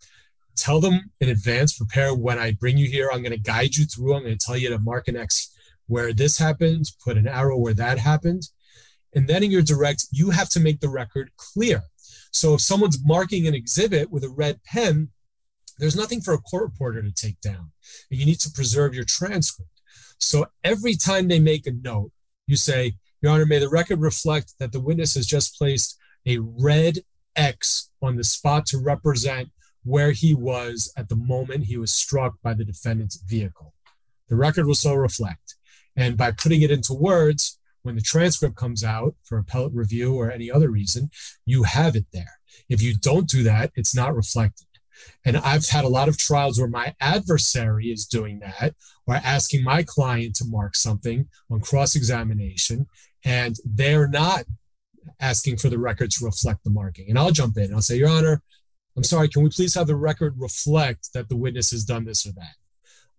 [0.57, 3.11] Tell them in advance, prepare when I bring you here.
[3.13, 4.15] I'm going to guide you through.
[4.15, 5.53] I'm going to tell you to mark an X
[5.87, 8.43] where this happened, put an arrow where that happened.
[9.15, 11.83] And then in your direct, you have to make the record clear.
[12.33, 15.11] So if someone's marking an exhibit with a red pen,
[15.79, 17.73] there's nothing for a court reporter to take down.
[18.11, 19.71] And you need to preserve your transcript.
[20.19, 22.11] So every time they make a note,
[22.47, 26.39] you say, Your Honor, may the record reflect that the witness has just placed a
[26.39, 27.01] red
[27.37, 29.49] X on the spot to represent
[29.85, 33.75] where he was at the moment he was struck by the defendant's vehicle.
[34.29, 35.55] The record will so reflect.
[35.97, 40.31] And by putting it into words, when the transcript comes out for appellate review or
[40.31, 41.11] any other reason,
[41.45, 42.39] you have it there.
[42.69, 44.67] If you don't do that, it's not reflected.
[45.25, 48.75] And I've had a lot of trials where my adversary is doing that
[49.07, 52.87] or asking my client to mark something on cross examination,
[53.25, 54.45] and they're not
[55.21, 57.11] asking for the record to reflect the marking.
[57.11, 57.75] And I'll jump in.
[57.75, 58.41] I'll say, Your Honor,
[58.97, 62.27] I'm sorry, can we please have the record reflect that the witness has done this
[62.27, 62.55] or that?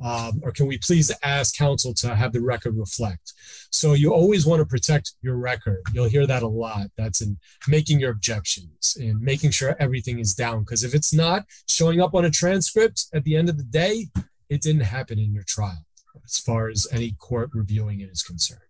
[0.04, 3.34] Um, or can we please ask counsel to have the record reflect?
[3.72, 5.82] So you always want to protect your record.
[5.94, 6.88] You'll hear that a lot.
[6.98, 10.62] That's in making your objections and making sure everything is down.
[10.62, 14.08] Because if it's not showing up on a transcript at the end of the day,
[14.50, 15.86] it didn't happen in your trial
[16.26, 18.62] as far as any court reviewing it is concerned.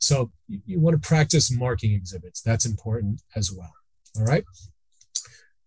[0.00, 2.40] So you, you want to practice marking exhibits.
[2.40, 3.72] That's important as well.
[4.16, 4.44] All right.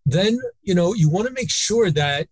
[0.07, 2.29] Then, you know, you want to make sure that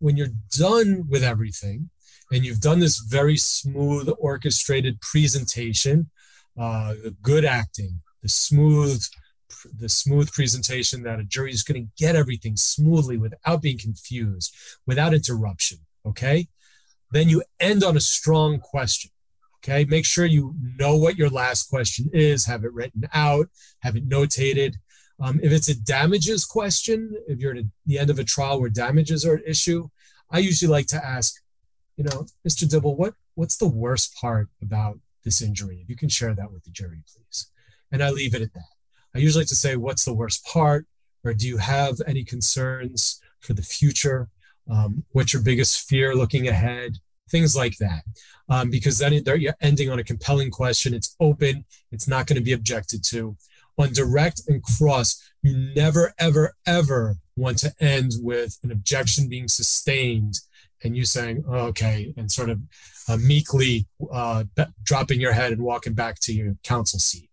[0.00, 1.88] when you're done with everything
[2.32, 6.10] and you've done this very smooth, orchestrated presentation,
[6.58, 9.04] uh, the good acting, the smooth,
[9.78, 14.52] the smooth presentation that a jury is going to get everything smoothly without being confused,
[14.84, 15.78] without interruption.
[16.04, 16.48] Okay.
[17.12, 19.12] Then you end on a strong question.
[19.58, 19.84] Okay.
[19.84, 23.46] Make sure you know what your last question is, have it written out,
[23.78, 24.74] have it notated.
[25.22, 28.68] Um, if it's a damages question, if you're at the end of a trial where
[28.68, 29.88] damages are an issue,
[30.30, 31.40] I usually like to ask,
[31.96, 32.68] you know, Mr.
[32.68, 35.78] Dibble, what, what's the worst part about this injury?
[35.80, 37.46] If you can share that with the jury, please.
[37.92, 38.72] And I leave it at that.
[39.14, 40.86] I usually like to say, what's the worst part?
[41.24, 44.28] Or do you have any concerns for the future?
[44.68, 46.98] Um, what's your biggest fear looking ahead?
[47.32, 48.02] things like that.
[48.48, 50.94] Um, because then you're ending on a compelling question.
[50.94, 53.36] It's open, it's not going to be objected to.
[53.78, 59.48] On direct and cross, you never, ever, ever want to end with an objection being
[59.48, 60.34] sustained
[60.84, 62.60] and you saying, oh, okay, and sort of
[63.08, 64.44] uh, meekly uh,
[64.82, 67.30] dropping your head and walking back to your counsel seat.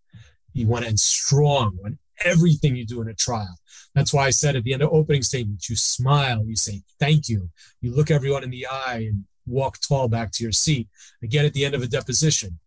[0.54, 3.56] You want to end strong on everything you do in a trial.
[3.96, 7.28] That's why I said at the end of opening statement, you smile, you say thank
[7.28, 7.50] you,
[7.82, 10.88] you look everyone in the eye and walk tall back to your seat.
[11.24, 12.60] Again, at the end of a deposition,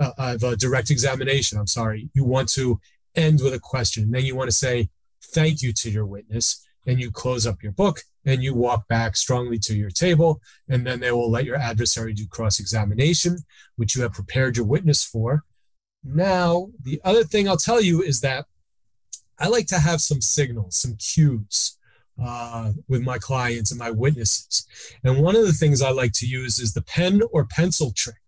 [0.00, 2.80] uh, of a direct examination, I'm sorry, you want to
[3.16, 4.04] end with a question.
[4.04, 4.88] And then you want to say
[5.32, 6.66] thank you to your witness.
[6.86, 10.42] And you close up your book and you walk back strongly to your table.
[10.68, 13.38] And then they will let your adversary do cross examination,
[13.76, 15.44] which you have prepared your witness for.
[16.04, 18.44] Now, the other thing I'll tell you is that
[19.38, 21.78] I like to have some signals, some cues
[22.22, 24.66] uh, with my clients and my witnesses.
[25.02, 28.20] And one of the things I like to use is the pen or pencil trick.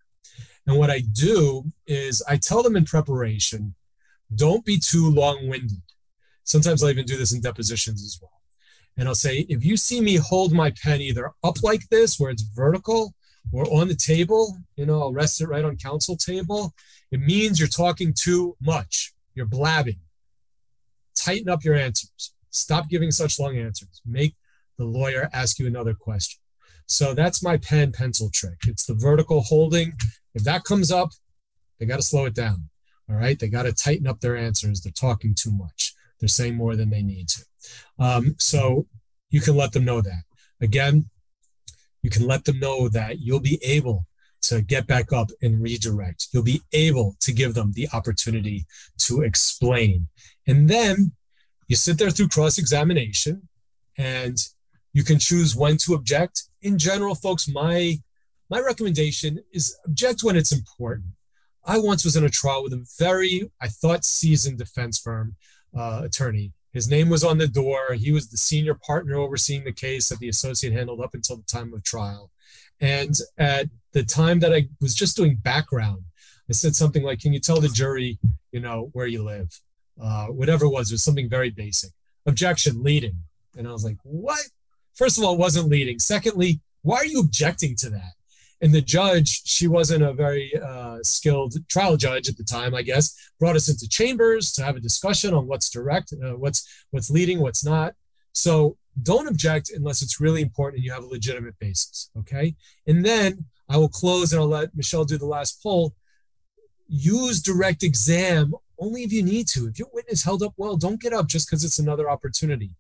[0.67, 3.75] And what I do is I tell them in preparation,
[4.35, 5.83] don't be too long winded.
[6.45, 8.31] Sometimes I even do this in depositions as well.
[8.97, 12.31] And I'll say, if you see me hold my pen either up like this, where
[12.31, 13.15] it's vertical,
[13.53, 16.75] or on the table, you know, I'll rest it right on counsel table,
[17.11, 19.13] it means you're talking too much.
[19.35, 19.99] You're blabbing
[21.17, 22.33] tighten up your answers.
[22.51, 24.01] Stop giving such long answers.
[24.07, 24.35] Make
[24.79, 26.41] the lawyer ask you another question.
[26.87, 28.59] So that's my pen pencil trick.
[28.67, 29.95] It's the vertical holding.
[30.35, 31.11] If that comes up,
[31.79, 32.69] they got to slow it down.
[33.09, 33.39] All right.
[33.39, 34.81] They got to tighten up their answers.
[34.81, 35.95] They're talking too much.
[36.19, 37.45] They're saying more than they need to.
[37.99, 38.87] Um, so
[39.31, 40.23] you can let them know that.
[40.61, 41.09] Again,
[42.03, 44.07] you can let them know that you'll be able
[44.43, 46.29] to get back up and redirect.
[46.33, 48.67] You'll be able to give them the opportunity
[48.99, 50.07] to explain.
[50.47, 51.13] And then
[51.69, 53.49] you sit there through cross examination
[53.99, 54.39] and
[54.93, 56.45] you can choose when to object.
[56.63, 57.99] In general, folks, my
[58.49, 61.07] my recommendation is object when it's important.
[61.67, 65.35] I once was in a trial with a very, I thought, seasoned defense firm
[65.77, 66.53] uh, attorney.
[66.73, 67.95] His name was on the door.
[67.95, 71.43] He was the senior partner overseeing the case that the associate handled up until the
[71.43, 72.31] time of trial.
[72.81, 76.05] And at the time that I was just doing background,
[76.49, 78.19] I said something like, Can you tell the jury,
[78.53, 79.61] you know, where you live?
[80.01, 81.91] Uh, whatever it was, it was something very basic.
[82.27, 83.17] Objection, leading.
[83.57, 84.45] And I was like, What?
[84.95, 85.99] First of all, it wasn't leading.
[85.99, 88.13] Secondly, why are you objecting to that?
[88.63, 92.83] And the judge, she wasn't a very uh, skilled trial judge at the time, I
[92.83, 97.11] guess, brought us into chambers to have a discussion on what's direct, uh, what's what's
[97.11, 97.95] leading, what's not.
[98.33, 102.11] So don't object unless it's really important and you have a legitimate basis.
[102.19, 102.55] Okay.
[102.87, 105.95] And then I will close and I'll let Michelle do the last poll.
[106.89, 109.67] Use direct exam only if you need to.
[109.67, 112.71] If your witness held up well, don't get up just because it's another opportunity.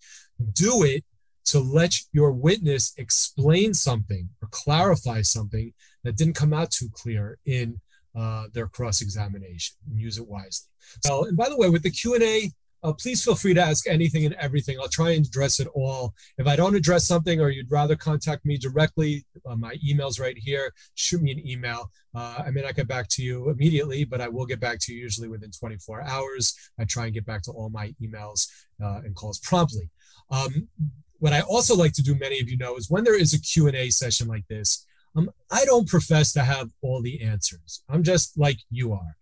[0.52, 1.04] Do it
[1.46, 5.72] to let your witness explain something or clarify something
[6.04, 7.80] that didn't come out too clear in
[8.16, 10.68] uh, their cross examination and use it wisely.
[11.04, 12.50] So, and by the way, with the Q and A,
[12.82, 14.78] uh, please feel free to ask anything and everything.
[14.78, 16.14] I'll try and address it all.
[16.38, 20.36] If I don't address something or you'd rather contact me directly, uh, my email's right
[20.38, 20.72] here.
[20.94, 21.90] Shoot me an email.
[22.14, 24.94] Uh, I may not get back to you immediately, but I will get back to
[24.94, 26.54] you usually within 24 hours.
[26.78, 28.48] I try and get back to all my emails
[28.82, 29.90] uh, and calls promptly.
[30.30, 30.68] Um,
[31.18, 33.40] what I also like to do, many of you know, is when there is a
[33.40, 34.86] Q&A session like this,
[35.16, 37.82] um, I don't profess to have all the answers.
[37.88, 39.16] I'm just like you are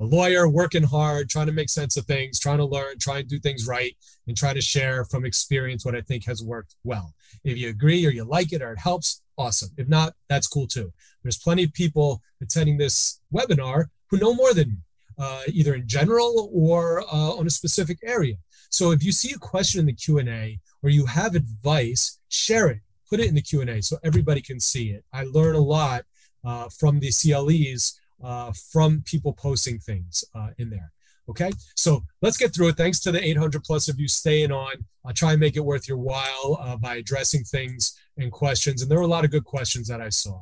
[0.00, 3.28] a lawyer working hard, trying to make sense of things, trying to learn, trying to
[3.28, 3.96] do things right,
[4.26, 7.14] and trying to share from experience what I think has worked well.
[7.44, 9.70] If you agree or you like it or it helps, awesome.
[9.76, 10.92] If not, that's cool too.
[11.22, 14.76] There's plenty of people attending this webinar who know more than me,
[15.18, 18.36] uh, either in general or uh, on a specific area.
[18.70, 22.80] So if you see a question in the Q&A or you have advice, share it,
[23.08, 25.04] put it in the Q&A so everybody can see it.
[25.12, 26.04] I learn a lot
[26.44, 30.92] uh, from the CLEs uh, from people posting things uh, in there.
[31.28, 32.76] Okay, so let's get through it.
[32.76, 34.72] Thanks to the 800 plus of you staying on.
[35.04, 38.80] I'll try and make it worth your while uh, by addressing things and questions.
[38.80, 40.40] And there were a lot of good questions that I saw.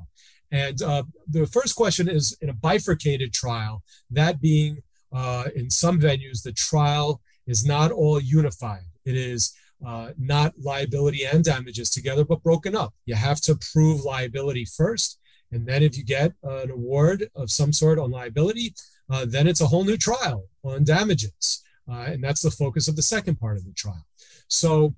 [0.52, 4.78] And uh, the first question is in a bifurcated trial, that being
[5.12, 8.84] uh, in some venues, the trial is not all unified.
[9.04, 9.54] It is
[9.84, 12.94] uh, not liability and damages together, but broken up.
[13.04, 15.18] You have to prove liability first
[15.52, 18.74] and then if you get an award of some sort on liability,
[19.10, 21.62] uh, then it's a whole new trial on damages.
[21.88, 24.04] Uh, and that's the focus of the second part of the trial.
[24.48, 24.94] So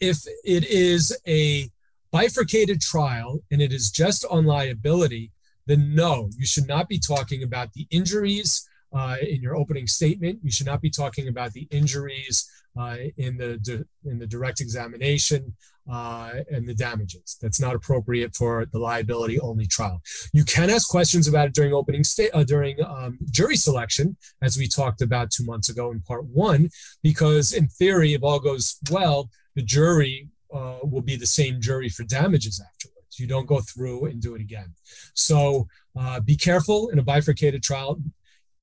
[0.00, 1.70] if it is a
[2.10, 5.30] bifurcated trial and it is just on liability,
[5.66, 10.38] then no, you should not be talking about the injuries uh, in your opening statement.
[10.42, 15.54] You should not be talking about the injuries uh, in the in the direct examination
[15.90, 17.38] uh, and the damages.
[17.40, 20.00] That's not appropriate for the liability only trial.
[20.32, 24.56] You can ask questions about it during opening state uh, during um, jury selection, as
[24.56, 26.70] we talked about two months ago in part one,
[27.02, 31.88] because in theory, if all goes well, the jury uh, will be the same jury
[31.88, 33.18] for damages afterwards.
[33.18, 34.72] You don't go through and do it again.
[35.14, 35.66] So
[35.98, 38.00] uh, be careful in a bifurcated trial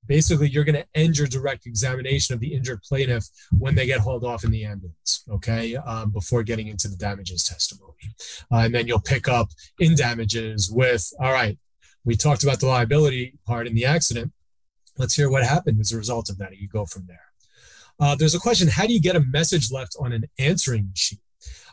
[0.10, 3.26] basically you're going to end your direct examination of the injured plaintiff
[3.58, 7.46] when they get hauled off in the ambulance okay um, before getting into the damages
[7.46, 7.94] testimony.
[8.52, 9.48] Uh, and then you'll pick up
[9.80, 11.58] in damages with all right
[12.06, 14.32] we talked about the liability part in the accident.
[14.98, 17.22] Let's hear what happened as a result of that you go from there.
[18.00, 21.20] Uh, there's a question how do you get a message left on an answering machine?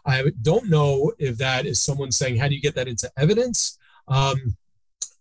[0.04, 3.78] I don't know if that is someone saying how do you get that into evidence?
[4.08, 4.56] Um,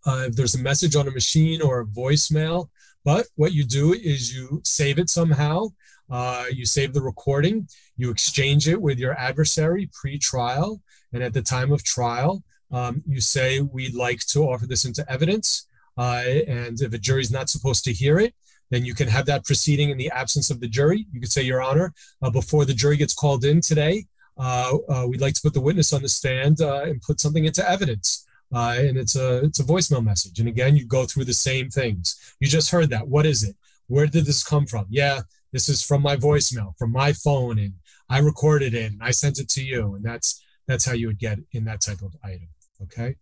[0.06, 2.70] uh, if there's a message on a machine or a voicemail
[3.06, 5.68] but what you do is you save it somehow.
[6.10, 10.82] Uh, you save the recording, you exchange it with your adversary pre trial.
[11.14, 15.10] And at the time of trial, um, you say, We'd like to offer this into
[15.10, 15.68] evidence.
[15.98, 18.34] Uh, and if a jury's not supposed to hear it,
[18.70, 21.06] then you can have that proceeding in the absence of the jury.
[21.12, 24.06] You could say, Your Honor, uh, before the jury gets called in today,
[24.38, 27.46] uh, uh, we'd like to put the witness on the stand uh, and put something
[27.46, 30.40] into evidence uh, and it's a it's a voicemail message.
[30.40, 32.36] And again, you go through the same things.
[32.40, 33.08] You just heard that.
[33.08, 33.56] What is it?
[33.88, 34.86] Where did this come from?
[34.90, 35.22] Yeah,
[35.52, 37.74] this is from my voicemail, from my phone, and
[38.10, 39.96] I recorded it and I sent it to you.
[39.96, 42.50] And that's that's how you would get in that type of item.
[42.84, 43.16] Okay.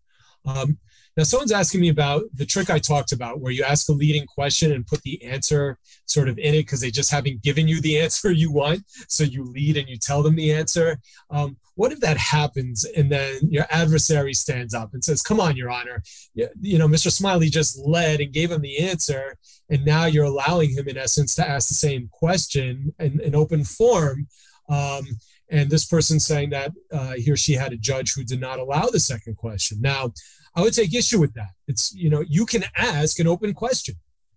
[0.45, 0.77] Um,
[1.15, 4.25] now, someone's asking me about the trick I talked about, where you ask a leading
[4.25, 7.81] question and put the answer sort of in it because they just haven't given you
[7.81, 8.83] the answer you want.
[9.07, 10.99] So you lead and you tell them the answer.
[11.29, 15.55] Um, what if that happens and then your adversary stands up and says, Come on,
[15.55, 16.03] Your Honor,
[16.33, 17.11] you, you know, Mr.
[17.11, 19.37] Smiley just led and gave him the answer.
[19.69, 23.63] And now you're allowing him, in essence, to ask the same question in, in open
[23.63, 24.27] form.
[24.69, 25.05] Um,
[25.49, 28.59] and this person saying that uh, he or she had a judge who did not
[28.59, 29.79] allow the second question.
[29.81, 30.11] Now,
[30.55, 31.51] I would take issue with that.
[31.67, 33.95] It's, you know, you can ask an open question.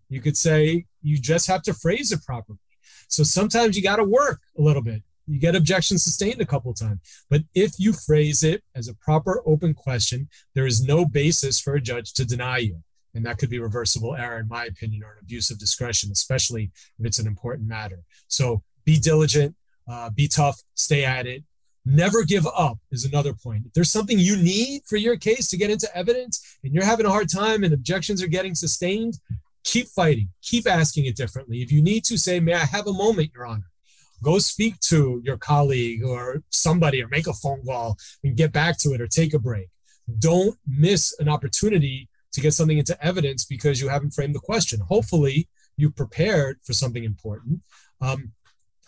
[0.08, 2.58] You could say, you just have to phrase it properly.
[3.08, 5.02] So sometimes you got to work a little bit.
[5.26, 7.00] You get objections sustained a couple times.
[7.28, 11.74] But if you phrase it as a proper open question, there is no basis for
[11.74, 12.82] a judge to deny you.
[13.14, 16.70] And that could be reversible error, in my opinion, or an abuse of discretion, especially
[16.98, 18.04] if it's an important matter.
[18.28, 19.56] So be diligent,
[19.88, 21.42] uh, be tough, stay at it,
[21.88, 23.64] Never give up is another point.
[23.66, 27.06] If there's something you need for your case to get into evidence and you're having
[27.06, 29.20] a hard time and objections are getting sustained,
[29.62, 31.62] keep fighting, keep asking it differently.
[31.62, 33.70] If you need to say, May I have a moment, Your Honor?
[34.20, 38.78] Go speak to your colleague or somebody or make a phone call and get back
[38.78, 39.68] to it or take a break.
[40.18, 44.80] Don't miss an opportunity to get something into evidence because you haven't framed the question.
[44.80, 47.60] Hopefully, you prepared for something important.
[48.00, 48.32] Um,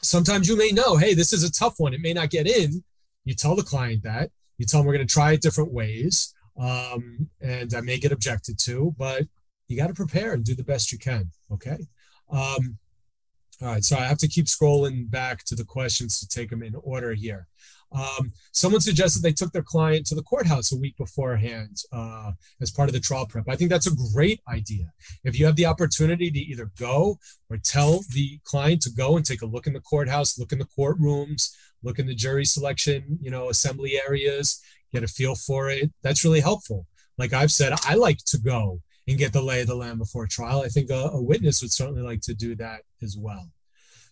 [0.03, 1.94] sometimes you may know, hey, this is a tough one.
[1.94, 2.82] It may not get in.
[3.29, 4.31] You tell the client that.
[4.57, 6.35] You tell them we're going to try it different ways.
[6.59, 9.24] Um, and I may get objected to, but
[9.68, 11.31] you got to prepare and do the best you can.
[11.53, 11.76] Okay.
[12.31, 12.79] Um,
[13.61, 13.85] all right.
[13.85, 17.12] So I have to keep scrolling back to the questions to take them in order
[17.12, 17.49] here.
[17.93, 22.70] Um, someone suggested they took their client to the courthouse a week beforehand uh, as
[22.70, 23.49] part of the trial prep.
[23.49, 24.93] I think that's a great idea.
[25.24, 27.18] If you have the opportunity to either go
[27.51, 30.59] or tell the client to go and take a look in the courthouse, look in
[30.59, 31.51] the courtrooms,
[31.83, 34.61] look in the jury selection, you know, assembly areas,
[34.93, 36.87] get a feel for it, that's really helpful.
[37.16, 40.26] Like I've said, I like to go and get the lay of the land before
[40.26, 40.62] trial.
[40.62, 43.51] I think a, a witness would certainly like to do that as well.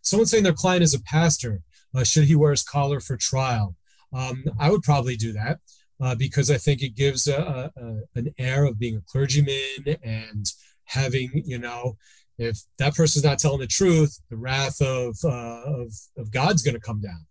[0.02, 1.62] Someone saying their client is a pastor
[1.96, 3.74] uh, should he wear his collar for trial?
[4.12, 5.58] Um, I would probably do that
[6.00, 10.46] uh, because I think it gives a, a, an air of being a clergyman and
[10.84, 11.96] having, you know,
[12.38, 16.74] if that person's not telling the truth, the wrath of, uh, of, of God's going
[16.74, 17.24] to come down.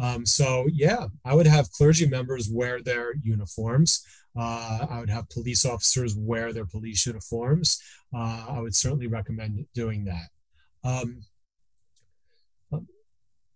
[0.00, 4.04] Um, so, yeah, I would have clergy members wear their uniforms.
[4.38, 7.82] Uh, I would have police officers wear their police uniforms.
[8.14, 10.28] Uh, I would certainly recommend doing that.
[10.84, 11.22] Um,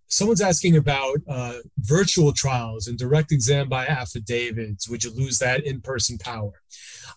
[0.09, 4.89] someone's asking about uh, virtual trials and direct exam by affidavits.
[4.89, 6.53] Would you lose that in person power?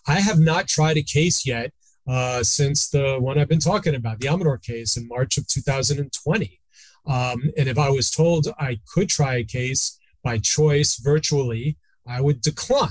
[0.06, 1.72] I have not tried a case yet
[2.08, 6.59] uh, since the one I've been talking about, the Amador case in March of 2020.
[7.06, 11.76] Um, and if I was told I could try a case by choice virtually,
[12.06, 12.88] I would decline.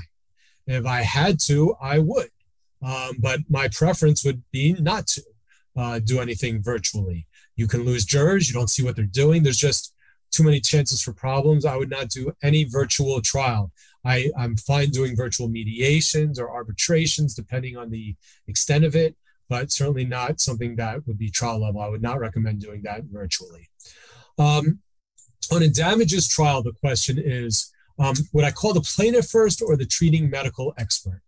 [0.68, 2.30] If I had to, I would.
[2.82, 5.24] Um, but my preference would be not to
[5.76, 7.28] uh, do anything virtually.
[7.56, 8.48] You can lose jurors.
[8.48, 9.44] You don't see what they're doing.
[9.44, 9.94] There's just
[10.32, 11.66] too many chances for problems.
[11.66, 13.72] I would not do any virtual trial.
[14.06, 18.16] I, I'm fine doing virtual mediations or arbitrations, depending on the
[18.48, 19.16] extent of it,
[19.50, 21.82] but certainly not something that would be trial level.
[21.82, 23.70] I would not recommend doing that virtually.
[24.38, 24.80] Um,
[25.52, 29.76] on a damages trial, the question is um, would I call the plaintiff first or
[29.76, 31.22] the treating medical expert?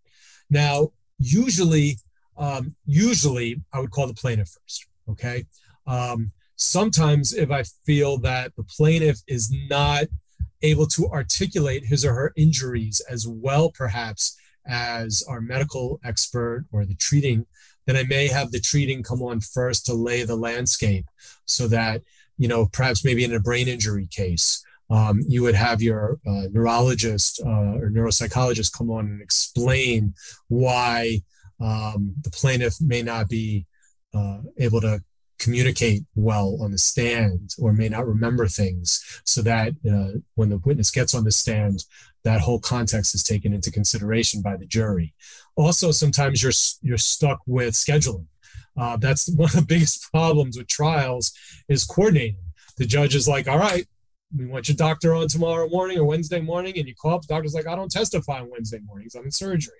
[0.49, 1.97] Now, usually,
[2.37, 4.87] um, usually I would call the plaintiff first.
[5.09, 5.45] Okay.
[5.85, 10.05] Um, sometimes, if I feel that the plaintiff is not
[10.61, 16.85] able to articulate his or her injuries as well, perhaps, as our medical expert or
[16.85, 17.45] the treating,
[17.85, 21.05] then I may have the treating come on first to lay the landscape
[21.45, 22.01] so that,
[22.37, 26.47] you know, perhaps maybe in a brain injury case, um, you would have your uh,
[26.51, 30.13] neurologist uh, or neuropsychologist come on and explain
[30.49, 31.21] why
[31.61, 33.65] um, the plaintiff may not be
[34.13, 35.01] uh, able to
[35.39, 40.57] communicate well on the stand or may not remember things so that uh, when the
[40.59, 41.83] witness gets on the stand
[42.23, 45.13] that whole context is taken into consideration by the jury.
[45.55, 46.51] Also sometimes you're
[46.81, 48.27] you're stuck with scheduling.
[48.77, 51.33] Uh, that's one of the biggest problems with trials
[51.67, 52.37] is coordinating.
[52.77, 53.85] The judge is like all right
[54.35, 57.27] we want your doctor on tomorrow morning or wednesday morning and you call up the
[57.27, 59.75] doctor's like i don't testify on wednesday mornings i'm in surgery.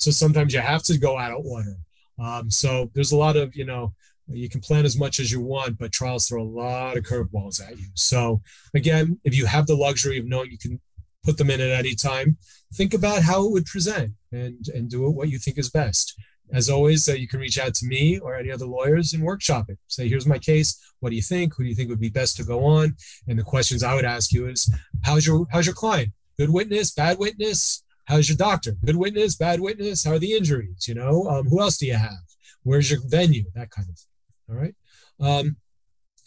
[0.00, 1.76] So sometimes you have to go out of order.
[2.18, 3.92] Um, so there's a lot of you know
[4.32, 7.60] you can plan as much as you want, but trials throw a lot of curveballs
[7.60, 7.86] at you.
[7.94, 8.40] So,
[8.74, 10.80] again, if you have the luxury of knowing you can
[11.24, 12.38] put them in at any time,
[12.72, 16.14] think about how it would present and, and do it what you think is best.
[16.52, 19.66] as always, uh, you can reach out to me or any other lawyers and workshop
[19.68, 19.78] it.
[19.86, 20.78] Say, here's my case.
[21.00, 21.54] What do you think?
[21.54, 22.96] Who do you think would be best to go on?
[23.28, 26.12] And the questions I would ask you is, how's your how's your client?
[26.38, 27.82] Good witness, bad witness.
[28.06, 28.72] How's your doctor?
[28.84, 30.04] Good witness, bad witness.
[30.04, 30.88] How are the injuries?
[30.88, 32.24] You know, um, who else do you have?
[32.64, 33.44] Where's your venue?
[33.54, 34.06] That kind of thing.
[34.50, 34.74] All right.
[35.20, 35.56] Um,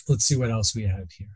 [0.07, 1.27] let's see what else we have here.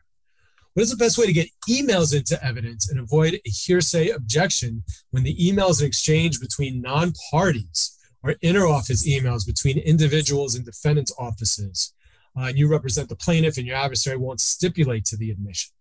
[0.78, 4.84] What is the best way to get emails into evidence and avoid a hearsay objection
[5.10, 11.12] when the emails are exchanged between non parties or interoffice emails between individuals and defendants'
[11.18, 11.96] offices?
[12.38, 15.74] Uh, and you represent the plaintiff and your adversary won't stipulate to the admission.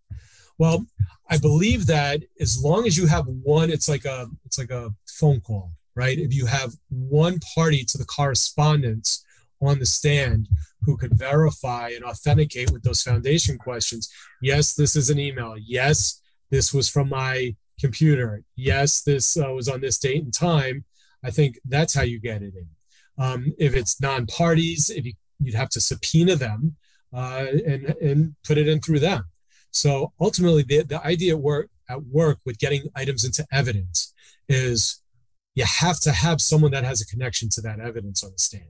[0.56, 0.86] Well,
[1.28, 4.94] I believe that as long as you have one, it's like a it's like a
[5.06, 6.18] phone call, right?
[6.18, 9.26] If you have one party to the correspondence
[9.60, 10.48] on the stand
[10.82, 14.08] who could verify and authenticate with those foundation questions.
[14.40, 15.56] Yes, this is an email.
[15.58, 18.42] Yes, this was from my computer.
[18.54, 20.84] Yes, this uh, was on this date and time.
[21.24, 22.68] I think that's how you get it in.
[23.18, 26.76] Um, if it's non-parties, if you, would have to subpoena them
[27.12, 29.24] uh, and and put it in through them.
[29.70, 34.14] So ultimately, the, the idea work at work with getting items into evidence
[34.48, 35.02] is
[35.54, 38.64] you have to have someone that has a connection to that evidence on the stand.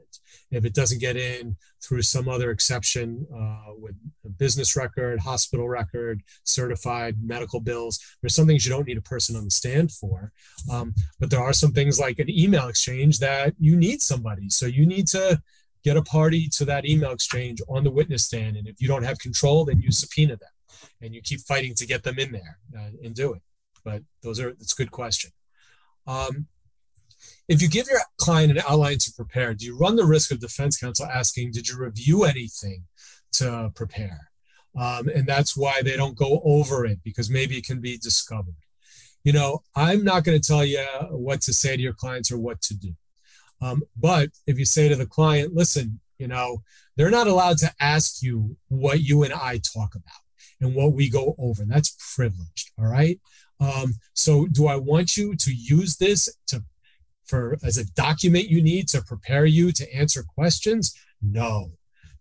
[0.51, 3.97] If it doesn't get in through some other exception uh, with
[4.39, 9.37] business record, hospital record, certified medical bills, there's some things you don't need a person
[9.37, 10.33] on the stand for.
[10.71, 14.49] Um, but there are some things like an email exchange that you need somebody.
[14.51, 15.41] So you need to
[15.85, 18.57] get a party to that email exchange on the witness stand.
[18.57, 20.49] And if you don't have control, then you subpoena them
[21.01, 23.43] and you keep fighting to get them in there uh, and do it.
[23.85, 25.31] But those are, it's a good question.
[26.07, 26.47] Um,
[27.49, 30.41] if you give your client an outline to prepare, do you run the risk of
[30.41, 32.85] defense counsel asking, Did you review anything
[33.33, 34.31] to prepare?
[34.79, 38.57] Um, and that's why they don't go over it because maybe it can be discovered.
[39.25, 42.39] You know, I'm not going to tell you what to say to your clients or
[42.39, 42.95] what to do.
[43.61, 46.63] Um, but if you say to the client, listen, you know,
[46.97, 50.23] they're not allowed to ask you what you and I talk about
[50.61, 51.65] and what we go over.
[51.65, 52.71] That's privileged.
[52.79, 53.19] All right.
[53.61, 56.63] Um, so, do I want you to use this to
[57.27, 60.95] for as a document you need to prepare you to answer questions?
[61.23, 61.73] No.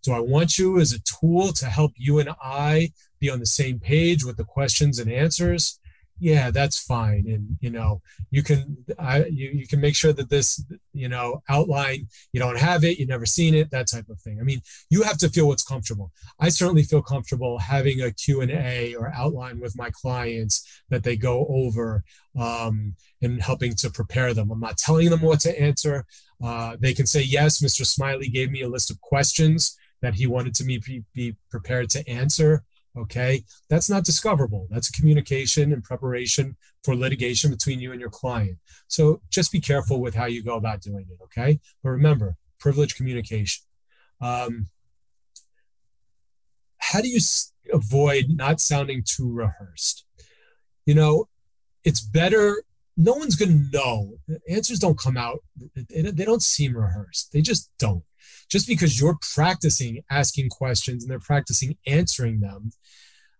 [0.03, 3.45] Do I want you as a tool to help you and I be on the
[3.45, 5.79] same page with the questions and answers?
[6.19, 8.01] Yeah that's fine and you know
[8.31, 10.63] you can I, you, you can make sure that this
[10.93, 14.39] you know outline you don't have it you've never seen it that type of thing.
[14.39, 16.11] I mean you have to feel what's comfortable.
[16.39, 21.45] I certainly feel comfortable having a q&a or outline with my clients that they go
[21.49, 22.03] over
[22.39, 24.51] um, and helping to prepare them.
[24.51, 26.05] I'm not telling them what to answer.
[26.43, 30.27] Uh, they can say yes mr smiley gave me a list of questions that he
[30.27, 32.63] wanted to me be, be prepared to answer
[32.97, 33.43] Okay.
[33.69, 34.67] That's not discoverable.
[34.69, 38.57] That's a communication and preparation for litigation between you and your client.
[38.87, 41.23] So just be careful with how you go about doing it.
[41.23, 41.59] Okay.
[41.83, 43.63] But remember, privileged communication.
[44.21, 44.67] Um,
[46.77, 47.19] how do you
[47.73, 50.05] avoid not sounding too rehearsed?
[50.85, 51.27] You know,
[51.83, 52.63] it's better.
[52.95, 54.13] No one's going to know.
[54.49, 55.39] Answers don't come out,
[55.89, 57.33] they don't seem rehearsed.
[57.33, 58.03] They just don't
[58.49, 62.71] just because you're practicing asking questions and they're practicing answering them,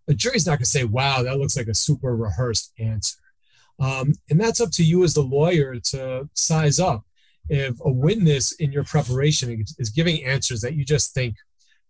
[0.06, 3.18] the jury's not going to say, wow, that looks like a super rehearsed answer.
[3.78, 7.04] Um, and that's up to you as the lawyer to size up.
[7.48, 11.36] If a witness in your preparation is giving answers that you just think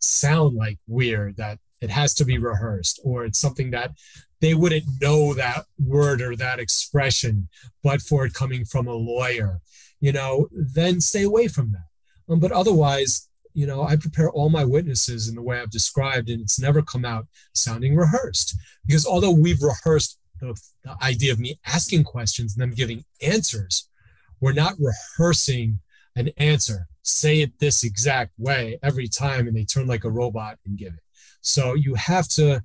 [0.01, 3.93] sound like weird, that it has to be rehearsed, or it's something that
[4.41, 7.49] they wouldn't know that word or that expression,
[7.83, 9.61] but for it coming from a lawyer,
[10.01, 11.86] you know, then stay away from that.
[12.29, 16.29] Um, but otherwise, you know, I prepare all my witnesses in the way I've described,
[16.29, 18.55] and it's never come out sounding rehearsed.
[18.87, 23.89] Because although we've rehearsed the, the idea of me asking questions and them giving answers,
[24.41, 25.81] we're not rehearsing
[26.17, 26.87] an answer.
[27.03, 30.93] Say it this exact way every time, and they turn like a robot and give
[30.93, 31.03] it.
[31.41, 32.63] So you have to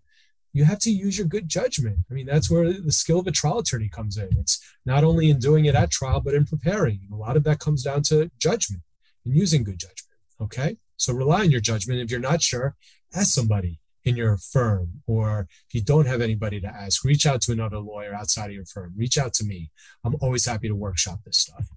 [0.53, 1.99] you have to use your good judgment.
[2.09, 4.28] I mean, that's where the skill of a trial attorney comes in.
[4.38, 6.99] It's not only in doing it at trial, but in preparing.
[7.14, 8.84] A lot of that comes down to judgment
[9.26, 10.18] and using good judgment.
[10.42, 10.78] Okay.
[10.98, 12.00] So rely on your judgment.
[12.00, 12.76] If you're not sure,
[13.14, 17.42] ask somebody in your firm, or if you don't have anybody to ask, reach out
[17.42, 18.94] to another lawyer outside of your firm.
[18.98, 19.70] Reach out to me.
[20.04, 21.68] I'm always happy to workshop this stuff.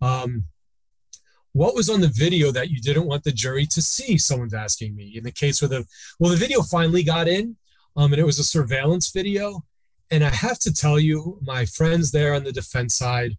[0.00, 0.44] Um,
[1.52, 4.18] what was on the video that you didn't want the jury to see?
[4.18, 5.14] Someone's asking me.
[5.16, 5.86] In the case where the
[6.18, 7.56] well, the video finally got in,
[7.96, 9.64] um, and it was a surveillance video.
[10.10, 13.36] And I have to tell you, my friends there on the defense side,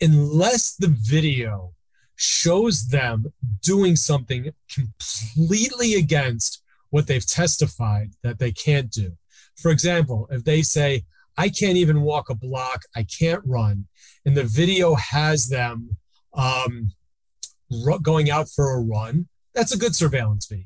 [0.00, 1.72] unless the video
[2.16, 9.12] shows them doing something completely against what they've testified that they can't do.
[9.56, 11.04] For example, if they say,
[11.38, 13.86] I can't even walk a block, I can't run,
[14.24, 15.96] and the video has them
[16.32, 16.92] um,
[18.02, 20.64] going out for a run, that's a good surveillance video.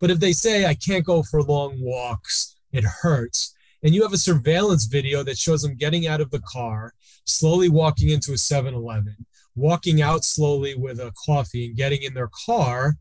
[0.00, 4.12] But if they say, I can't go for long walks, it hurts, and you have
[4.12, 8.38] a surveillance video that shows them getting out of the car, slowly walking into a
[8.38, 9.26] 7 Eleven,
[9.58, 12.96] walking out slowly with a coffee and getting in their car,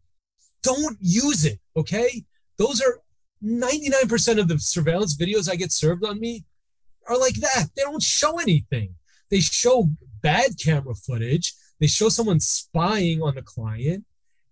[0.64, 2.24] don't use it, okay?
[2.58, 3.00] Those are
[3.44, 6.44] 99% of the surveillance videos I get served on me
[7.08, 7.68] are like that.
[7.76, 8.96] They don't show anything.
[9.30, 9.90] They show
[10.22, 11.54] bad camera footage.
[11.80, 14.06] They show someone spying on the client.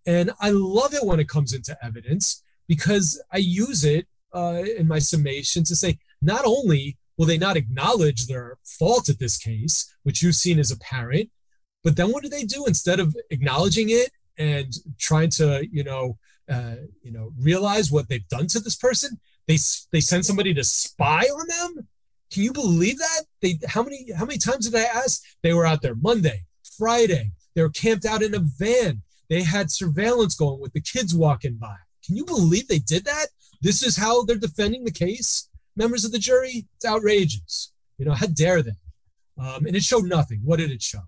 [0.06, 4.88] And I love it when it comes into evidence because I use it uh, in
[4.88, 9.96] my summation to say not only will they not acknowledge their fault at this case,
[10.04, 11.30] which you've seen as a parent,
[11.86, 14.10] but then what do they do instead of acknowledging it
[14.40, 16.18] and trying to, you know,
[16.50, 19.20] uh, you know, realize what they've done to this person?
[19.48, 19.58] They
[19.92, 21.88] they send somebody to spy on them.
[22.32, 23.22] Can you believe that?
[23.42, 25.22] They how many how many times did I ask?
[25.44, 27.32] They were out there Monday, Friday.
[27.54, 29.04] They were camped out in a van.
[29.30, 31.76] They had surveillance going with the kids walking by.
[32.04, 33.28] Can you believe they did that?
[33.62, 35.50] This is how they're defending the case.
[35.76, 37.72] Members of the jury, it's outrageous.
[38.00, 38.72] You know, how dare they?
[39.38, 40.42] Um, and it showed nothing.
[40.44, 41.04] What did it show?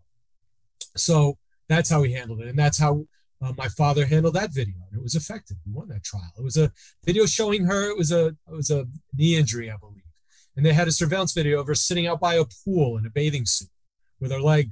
[0.99, 1.37] So
[1.69, 3.05] that's how he handled it, and that's how
[3.41, 5.57] uh, my father handled that video, and it was effective.
[5.65, 6.31] We won that trial.
[6.37, 6.71] It was a
[7.05, 7.89] video showing her.
[7.89, 8.85] It was a it was a
[9.15, 10.03] knee injury, I believe,
[10.55, 13.09] and they had a surveillance video of her sitting out by a pool in a
[13.09, 13.69] bathing suit
[14.19, 14.71] with her leg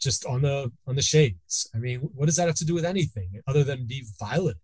[0.00, 1.70] just on the on the shades.
[1.74, 4.58] I mean, what does that have to do with anything other than be violent?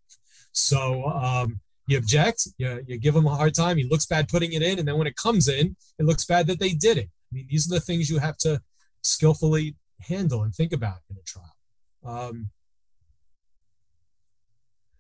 [0.53, 3.77] So um, you object, you, you give him a hard time.
[3.77, 6.47] He looks bad putting it in, and then when it comes in, it looks bad
[6.49, 7.09] that they did it.
[7.31, 8.61] I mean, these are the things you have to
[9.03, 9.77] skillfully
[10.09, 11.57] handle and think about in a trial.
[12.05, 12.51] Um,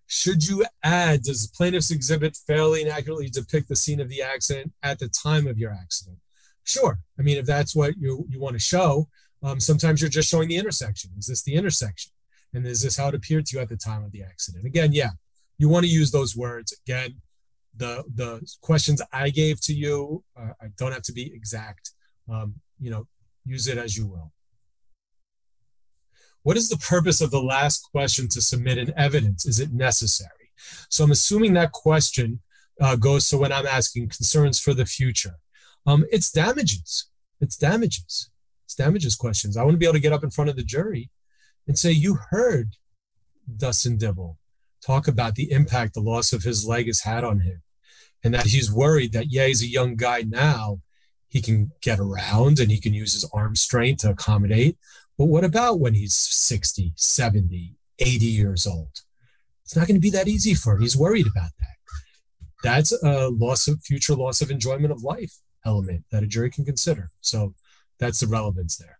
[0.06, 4.22] should you add, does the plaintiff's exhibit fairly and accurately depict the scene of the
[4.22, 6.18] accident at the time of your accident?
[6.64, 6.98] Sure.
[7.18, 9.08] I mean, if that's what you, you want to show,
[9.42, 11.10] um, sometimes you're just showing the intersection.
[11.16, 12.12] Is this the intersection?
[12.52, 14.66] And is this how it appeared to you at the time of the accident?
[14.66, 15.10] Again, yeah,
[15.58, 16.76] you want to use those words.
[16.86, 17.20] Again,
[17.76, 21.92] the the questions I gave to you, uh, I don't have to be exact.
[22.28, 23.06] Um, you know,
[23.44, 24.32] use it as you will.
[26.42, 29.44] What is the purpose of the last question to submit an evidence?
[29.46, 30.52] Is it necessary?
[30.88, 32.40] So I'm assuming that question
[32.80, 35.36] uh, goes to when I'm asking concerns for the future.
[35.86, 37.06] Um, it's damages.
[37.40, 38.30] It's damages.
[38.64, 39.56] It's damages questions.
[39.56, 41.10] I want to be able to get up in front of the jury
[41.66, 42.76] and say, You heard
[43.56, 44.38] Dustin Dibble
[44.84, 47.62] talk about the impact the loss of his leg has had on him,
[48.24, 50.80] and that he's worried that, yeah, he's a young guy now.
[51.28, 54.76] He can get around and he can use his arm strength to accommodate.
[55.20, 59.02] But what about when he's 60, 70, 80 years old?
[59.66, 60.80] It's not going to be that easy for him.
[60.80, 61.76] He's worried about that.
[62.62, 65.34] That's a loss of future loss of enjoyment of life
[65.66, 67.10] element that a jury can consider.
[67.20, 67.52] So
[67.98, 68.98] that's the relevance there.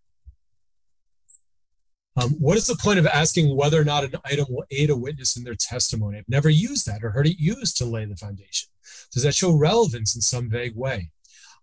[2.17, 4.97] Um, what is the point of asking whether or not an item will aid a
[4.97, 6.19] witness in their testimony?
[6.19, 8.69] I've never used that or heard it used to lay the foundation.
[9.11, 11.13] Does that show relevance in some vague way?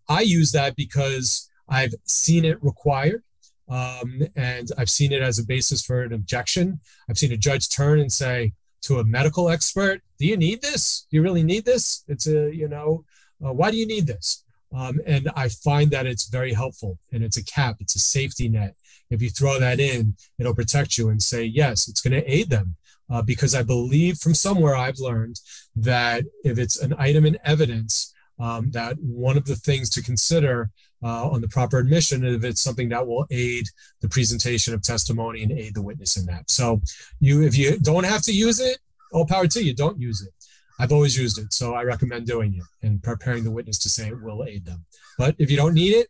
[0.09, 3.21] I use that because I've seen it required
[3.69, 6.79] um, and I've seen it as a basis for an objection.
[7.09, 8.53] I've seen a judge turn and say
[8.83, 11.05] to a medical expert, "Do you need this?
[11.09, 12.03] Do you really need this?
[12.07, 13.05] It's a you know,
[13.43, 14.43] uh, why do you need this?"
[14.73, 18.49] Um, and I find that it's very helpful, and it's a cap, it's a safety
[18.49, 18.75] net.
[19.09, 22.49] If you throw that in, it'll protect you and say, "Yes, it's going to aid
[22.49, 22.75] them."
[23.09, 25.39] Uh, because I believe from somewhere I've learned
[25.77, 30.71] that if it's an item in evidence, um, that one of the things to consider
[31.03, 33.67] uh, on the proper admission if it's something that will aid
[34.01, 36.49] the presentation of testimony and aid the witness in that.
[36.49, 36.81] So
[37.19, 38.79] you, if you don't have to use it,
[39.11, 39.73] all power to you.
[39.73, 40.33] Don't use it.
[40.79, 44.09] I've always used it, so I recommend doing it and preparing the witness to say
[44.09, 44.85] it will aid them.
[45.17, 46.07] But if you don't need it,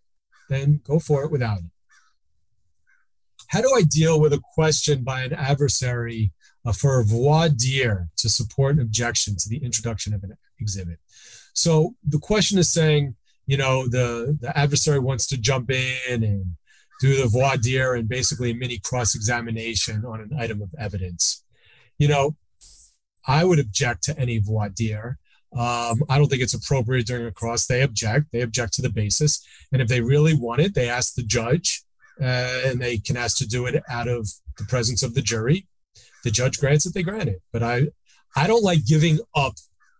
[0.49, 1.71] then go for it without it.
[3.47, 6.33] How do I deal with a question by an adversary
[6.65, 10.99] uh, for a voir dire to support an objection to the introduction of an exhibit?
[11.53, 13.15] So the question is saying,
[13.47, 16.45] you know the the adversary wants to jump in and
[17.01, 21.43] do the voir dire and basically a mini cross examination on an item of evidence.
[21.97, 22.35] You know,
[23.27, 25.17] I would object to any voir dire.
[25.53, 27.65] Um, I don't think it's appropriate during a cross.
[27.65, 28.27] They object.
[28.31, 31.83] They object to the basis, and if they really want it, they ask the judge,
[32.21, 35.67] uh, and they can ask to do it out of the presence of the jury.
[36.23, 36.93] The judge grants it.
[36.93, 37.41] They grant it.
[37.53, 37.87] But I,
[38.35, 39.53] I don't like giving up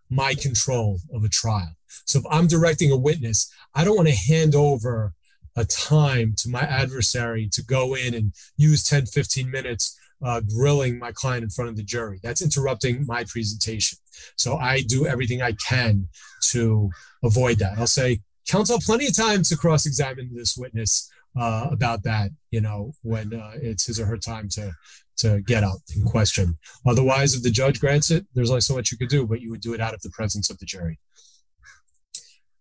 [0.10, 1.77] my control of a trial.
[2.06, 5.14] So if I'm directing a witness, I don't want to hand over
[5.56, 11.00] a time to my adversary to go in and use 10, 15 minutes uh, grilling
[11.00, 12.20] my client in front of the jury.
[12.24, 13.98] That's interrupting my presentation.
[14.36, 16.08] So I do everything I can
[16.46, 16.90] to
[17.24, 17.78] avoid that.
[17.78, 21.10] I'll say, counsel, plenty of time to cross examine this witness.
[21.40, 24.72] uh, about that, you know, when uh, it's his or her time to
[25.18, 26.56] to get up in question.
[26.86, 29.50] Otherwise, if the judge grants it, there's only so much you could do, but you
[29.50, 31.00] would do it out of the presence of the jury.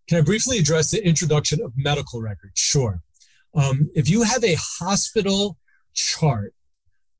[0.09, 2.61] Can I briefly address the introduction of medical records?
[2.61, 3.01] Sure.
[3.55, 5.57] Um, if you have a hospital
[5.95, 6.55] chart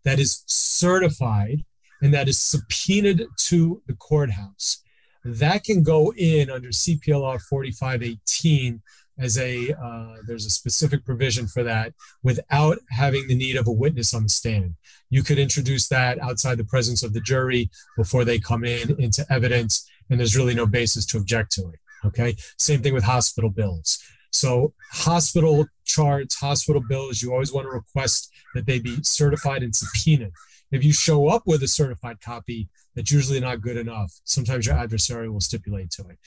[0.05, 1.65] that is certified
[2.01, 4.83] and that is subpoenaed to the courthouse,
[5.25, 8.83] that can go in under CPLR 4518
[9.19, 11.93] as a uh, there's a specific provision for that
[12.23, 14.75] without having the need of a witness on the stand
[15.09, 19.25] you could introduce that outside the presence of the jury before they come in into
[19.31, 23.51] evidence and there's really no basis to object to it okay same thing with hospital
[23.51, 23.99] bills
[24.31, 29.75] so hospital charts hospital bills you always want to request that they be certified and
[29.75, 30.33] subpoenaed
[30.73, 34.13] if you show up with a certified copy, that's usually not good enough.
[34.25, 36.19] Sometimes your adversary will stipulate to it.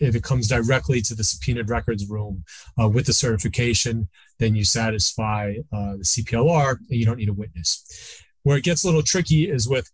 [0.00, 2.44] If it comes directly to the subpoenaed records room
[2.80, 7.34] uh, with the certification, then you satisfy uh, the CPLR and you don't need a
[7.34, 8.22] witness.
[8.42, 9.90] Where it gets a little tricky is with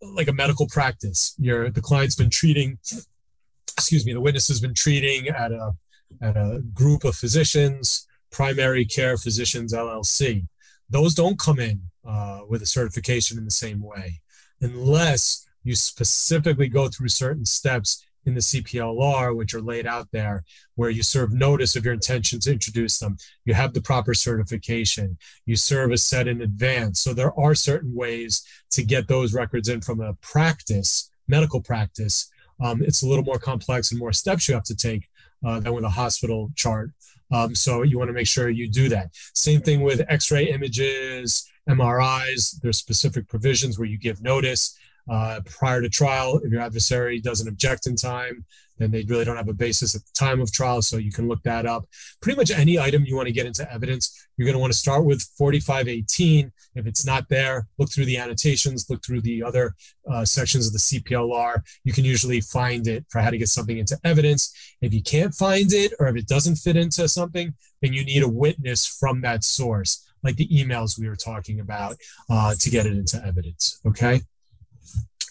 [0.00, 1.34] like a medical practice.
[1.38, 2.78] Your the client's been treating,
[3.76, 5.72] excuse me, the witness has been treating at a
[6.22, 10.46] at a group of physicians, primary care physicians LLC.
[10.90, 14.20] Those don't come in uh, with a certification in the same way,
[14.60, 20.44] unless you specifically go through certain steps in the CPLR, which are laid out there,
[20.76, 23.16] where you serve notice of your intention to introduce them.
[23.44, 25.16] You have the proper certification.
[25.46, 27.00] You serve a set in advance.
[27.00, 32.30] So there are certain ways to get those records in from a practice, medical practice.
[32.60, 35.08] Um, it's a little more complex and more steps you have to take
[35.46, 36.90] uh, than with a hospital chart.
[37.30, 39.10] Um, so you want to make sure you do that.
[39.34, 42.60] Same thing with X-ray images, MRIs.
[42.60, 44.78] There's specific provisions where you give notice
[45.10, 46.40] uh, prior to trial.
[46.42, 48.44] If your adversary doesn't object in time,
[48.78, 50.82] then they really don't have a basis at the time of trial.
[50.82, 51.86] So you can look that up.
[52.20, 54.78] Pretty much any item you want to get into evidence, you're going to want to
[54.78, 56.52] start with 4518.
[56.76, 59.74] If it's not there, look through the annotations, look through the other
[60.10, 61.60] uh, sections of the CPLR.
[61.84, 64.76] You can usually find it for how to get something into evidence.
[64.80, 68.22] If you can't find it or if it doesn't fit into something, then you need
[68.22, 71.96] a witness from that source, like the emails we were talking about,
[72.30, 73.80] uh, to get it into evidence.
[73.86, 74.22] Okay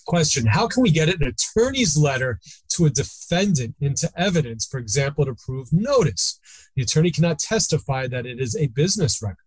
[0.07, 2.39] question How can we get an attorney's letter
[2.69, 6.39] to a defendant into evidence, for example, to prove notice?
[6.75, 9.37] The attorney cannot testify that it is a business record.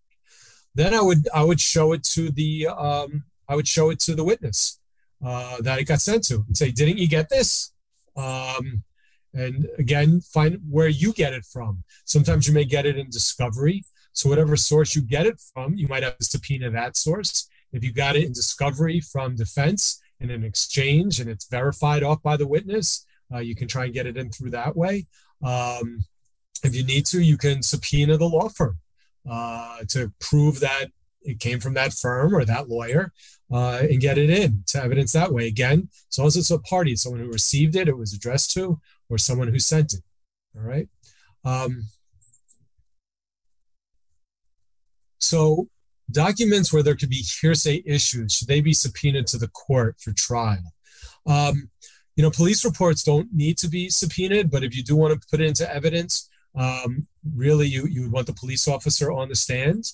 [0.75, 4.15] Then I would I would show it to the um, I would show it to
[4.15, 4.79] the witness
[5.25, 7.73] uh, that it got sent to and say, "Didn't you get this?"
[8.17, 8.85] Um,
[9.35, 11.83] and again, find where you get it from.
[12.05, 13.85] Sometimes you may get it in discovery.
[14.13, 17.49] So whatever source you get it from, you might have to subpoena that source.
[17.73, 22.23] If you got it in discovery from defense, in an exchange and it's verified off
[22.23, 25.07] by the witness, uh, you can try and get it in through that way.
[25.43, 26.05] Um,
[26.63, 28.79] if you need to, you can subpoena the law firm
[29.29, 30.87] uh, to prove that
[31.23, 33.13] it came from that firm or that lawyer
[33.53, 35.47] uh, and get it in to evidence that way.
[35.47, 38.81] Again, as long as it's a party, someone who received it, it was addressed to,
[39.09, 40.01] or someone who sent it.
[40.57, 40.89] All right.
[41.45, 41.85] Um,
[45.19, 45.69] so
[46.13, 50.13] documents where there could be hearsay issues should they be subpoenaed to the court for
[50.13, 50.73] trial?
[51.27, 51.71] Um,
[52.17, 55.29] you know police reports don't need to be subpoenaed but if you do want to
[55.29, 59.37] put it into evidence um, really you, you would want the police officer on the
[59.37, 59.85] stand.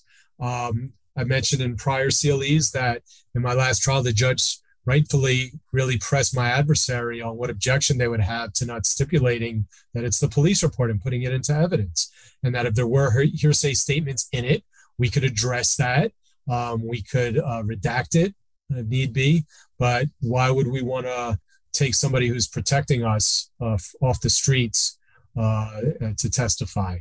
[0.40, 3.02] Um, i mentioned in prior cles that
[3.34, 8.09] in my last trial the judge rightfully really pressed my adversary on what objection they
[8.09, 12.10] would have to not stipulating that it's the police report and putting it into evidence.
[12.43, 14.64] And that if there were hearsay statements in it
[14.98, 16.12] we could address that.
[16.48, 18.35] Um, we could uh, redact it
[18.70, 19.44] if need be.
[19.78, 21.39] But why would we want to
[21.73, 24.98] take somebody who's protecting us uh, off the streets
[25.36, 25.81] uh,
[26.16, 26.98] to testify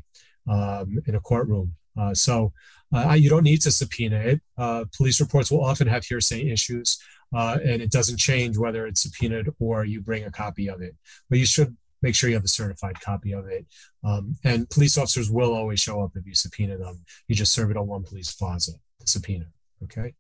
[0.49, 1.75] um, in a courtroom?
[1.97, 2.51] Uh, so
[2.93, 4.41] uh, you don't need to subpoena it.
[4.57, 6.97] Uh, police reports will often have hearsay issues.
[7.31, 10.95] and it doesn't change whether it's subpoenaed or you bring a copy of it.
[11.29, 13.65] But you should make sure you have a certified copy of it.
[14.03, 17.03] Um, and police officers will always show up if you subpoena them.
[17.27, 19.45] You just serve it on one police plaza, the subpoena.
[19.83, 20.13] Okay.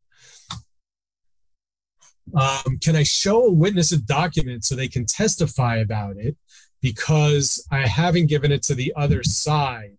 [2.33, 6.35] Um, can I show a witness a document so they can testify about it
[6.81, 9.97] because I haven't given it to the other side?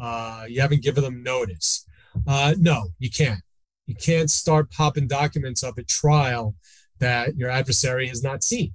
[0.00, 1.86] Uh, you haven't given them notice.
[2.26, 3.40] Uh, no, you can't.
[3.86, 6.54] You can't start popping documents up at trial
[6.98, 8.72] that your adversary has not seen.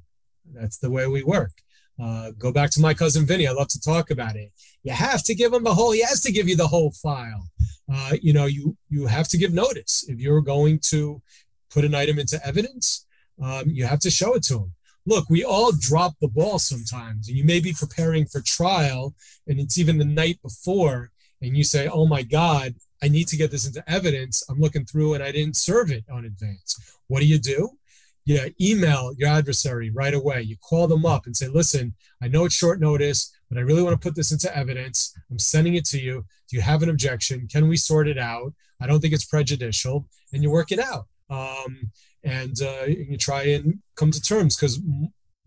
[0.54, 1.52] That's the way we work.
[2.02, 3.48] Uh, go back to my cousin Vinny.
[3.48, 4.52] I love to talk about it.
[4.84, 5.92] You have to give him the whole.
[5.92, 7.48] He has to give you the whole file.
[7.92, 11.22] Uh, you know, you you have to give notice if you're going to
[11.70, 13.06] put an item into evidence.
[13.42, 14.74] Um, you have to show it to him.
[15.06, 19.14] Look, we all drop the ball sometimes, and you may be preparing for trial,
[19.48, 21.12] and it's even the night before,
[21.42, 24.46] and you say, "Oh my God, I need to get this into evidence.
[24.50, 26.80] I'm looking through and I didn't serve it on advance.
[27.08, 27.78] What do you do?
[28.26, 30.42] You email your adversary right away.
[30.42, 33.84] You call them up and say, listen, I know it's short notice, but I really
[33.84, 35.14] want to put this into evidence.
[35.30, 36.26] I'm sending it to you.
[36.50, 37.48] Do you have an objection?
[37.48, 38.54] Can we sort it out?
[38.82, 40.08] I don't think it's prejudicial.
[40.32, 41.08] And you work it out.
[41.30, 41.92] Um,
[42.24, 44.82] and uh, you try and come to terms because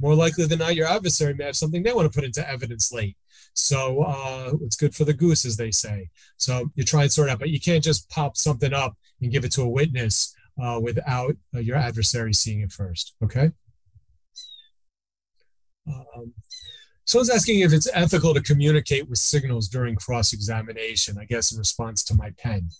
[0.00, 2.92] more likely than not, your adversary may have something they want to put into evidence
[2.92, 3.16] late.
[3.54, 6.10] So uh, it's good for the goose, as they say.
[6.36, 9.46] So you try and sort out, but you can't just pop something up and give
[9.46, 13.14] it to a witness uh, without uh, your adversary seeing it first.
[13.22, 13.50] Okay.
[15.88, 16.32] Um,
[17.04, 21.58] someone's asking if it's ethical to communicate with signals during cross examination, I guess, in
[21.58, 22.70] response to my pen.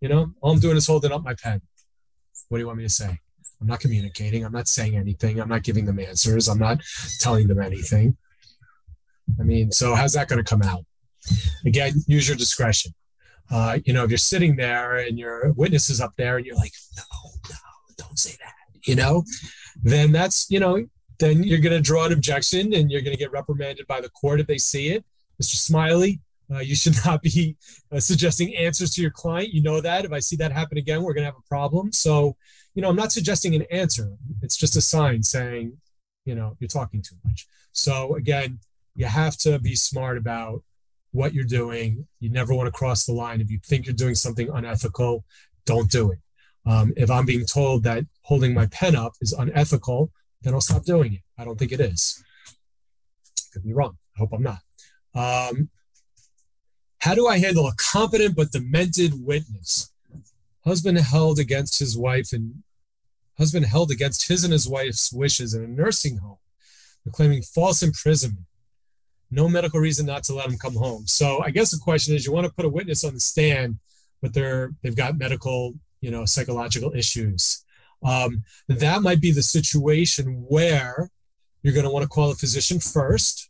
[0.00, 1.62] You know, all I'm doing is holding up my pen.
[2.48, 3.18] What do you want me to say?
[3.60, 4.44] I'm not communicating.
[4.44, 5.40] I'm not saying anything.
[5.40, 6.48] I'm not giving them answers.
[6.48, 6.80] I'm not
[7.20, 8.16] telling them anything.
[9.38, 10.84] I mean, so how's that going to come out?
[11.64, 12.92] Again, use your discretion.
[13.50, 16.56] Uh, you know, if you're sitting there and your witness is up there and you're
[16.56, 17.56] like, no, no,
[17.98, 18.54] don't say that,
[18.86, 19.24] you know,
[19.82, 20.84] then that's, you know,
[21.18, 24.08] then you're going to draw an objection and you're going to get reprimanded by the
[24.10, 25.04] court if they see it.
[25.40, 25.56] Mr.
[25.56, 26.20] Smiley,
[26.52, 27.56] uh, you should not be
[27.90, 29.52] uh, suggesting answers to your client.
[29.52, 30.04] You know that.
[30.04, 31.92] If I see that happen again, we're going to have a problem.
[31.92, 32.36] So,
[32.74, 34.10] you know, I'm not suggesting an answer.
[34.42, 35.76] It's just a sign saying,
[36.24, 37.46] you know, you're talking too much.
[37.72, 38.58] So, again,
[38.94, 40.62] you have to be smart about
[41.12, 42.06] what you're doing.
[42.20, 43.40] You never want to cross the line.
[43.40, 45.24] If you think you're doing something unethical,
[45.64, 46.18] don't do it.
[46.64, 50.10] Um, if I'm being told that holding my pen up is unethical,
[50.42, 51.20] then I'll stop doing it.
[51.38, 52.22] I don't think it is.
[53.52, 53.98] Could be wrong.
[54.16, 54.60] I hope I'm not.
[55.14, 55.68] Um,
[56.98, 59.92] how do I handle a competent but demented witness?
[60.64, 62.62] Husband held against his wife and
[63.36, 66.38] husband held against his and his wife's wishes in a nursing home.
[67.10, 68.46] Claiming false imprisonment.
[69.32, 71.06] No medical reason not to let them come home.
[71.06, 73.78] So I guess the question is, you want to put a witness on the stand,
[74.20, 77.64] but they're they've got medical, you know, psychological issues.
[78.04, 81.08] Um, that might be the situation where
[81.62, 83.48] you're going to want to call a physician first,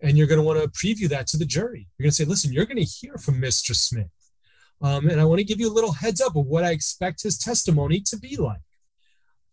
[0.00, 1.86] and you're going to want to preview that to the jury.
[1.96, 3.76] You're going to say, "Listen, you're going to hear from Mr.
[3.76, 4.10] Smith,
[4.82, 7.22] um, and I want to give you a little heads up of what I expect
[7.22, 8.62] his testimony to be like.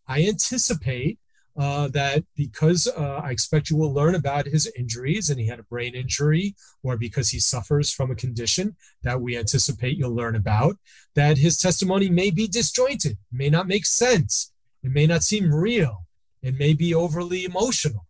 [0.08, 1.20] I anticipate
[1.58, 5.60] uh, that because uh, I expect you will learn about his injuries and he had
[5.60, 10.36] a brain injury, or because he suffers from a condition that we anticipate you'll learn
[10.36, 10.78] about,
[11.16, 14.52] that his testimony may be disjointed, may not make sense,
[14.84, 16.06] it may not seem real,
[16.44, 18.06] it may be overly emotional.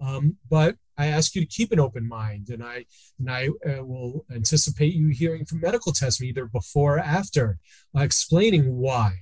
[0.00, 2.84] Um, but I ask you to keep an open mind, and I
[3.20, 7.58] and I uh, will anticipate you hearing from medical testimony either before or after,
[7.96, 9.14] uh, explaining why.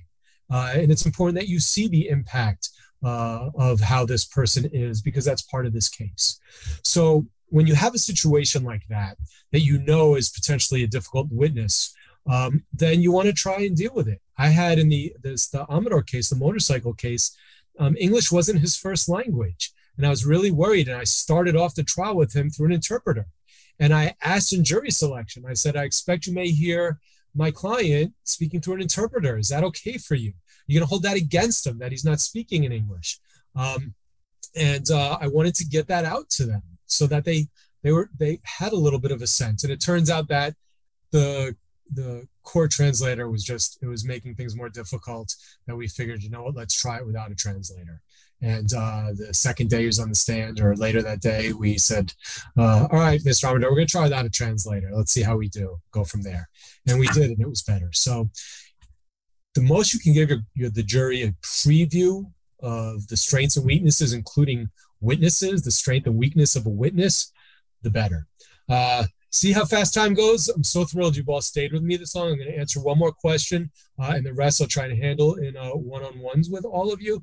[0.49, 2.69] Uh, and it's important that you see the impact
[3.03, 6.39] uh, of how this person is because that's part of this case.
[6.83, 9.17] So when you have a situation like that
[9.51, 11.95] that you know is potentially a difficult witness,
[12.29, 14.21] um, then you want to try and deal with it.
[14.37, 17.35] I had in the this the Amador case, the motorcycle case,
[17.79, 20.87] um, English wasn't his first language, and I was really worried.
[20.87, 23.27] And I started off the trial with him through an interpreter,
[23.79, 25.45] and I asked in jury selection.
[25.47, 26.99] I said, "I expect you may hear
[27.33, 29.37] my client speaking through an interpreter.
[29.37, 30.33] Is that okay for you?"
[30.67, 33.19] You're going to hold that against him that he's not speaking in English.
[33.55, 33.93] Um,
[34.55, 37.47] and uh, I wanted to get that out to them so that they
[37.83, 39.63] they were they had a little bit of a sense.
[39.63, 40.55] And it turns out that
[41.11, 41.55] the
[41.93, 45.35] the core translator was just it was making things more difficult.
[45.67, 48.01] That we figured, you know what, let's try it without a translator.
[48.41, 51.79] And uh, the second day he was on the stand, or later that day, we
[51.79, 52.13] said,
[52.55, 53.49] uh, "All right, Mr.
[53.49, 54.91] Amador, we're going to try without a translator.
[54.93, 55.79] Let's see how we do.
[55.91, 56.47] Go from there."
[56.87, 57.89] And we did, and it was better.
[57.93, 58.29] So
[59.57, 62.23] the most you can give your, your, the jury a preview
[62.61, 64.69] of the strengths and weaknesses, including
[65.01, 67.31] witnesses, the strength and weakness of a witness,
[67.81, 68.27] the better.
[68.69, 70.47] Uh, see how fast time goes.
[70.47, 72.29] I'm so thrilled you've all stayed with me this long.
[72.29, 75.35] I'm going to answer one more question, uh, and the rest I'll try to handle
[75.35, 77.19] in uh, one-on-ones with all of you.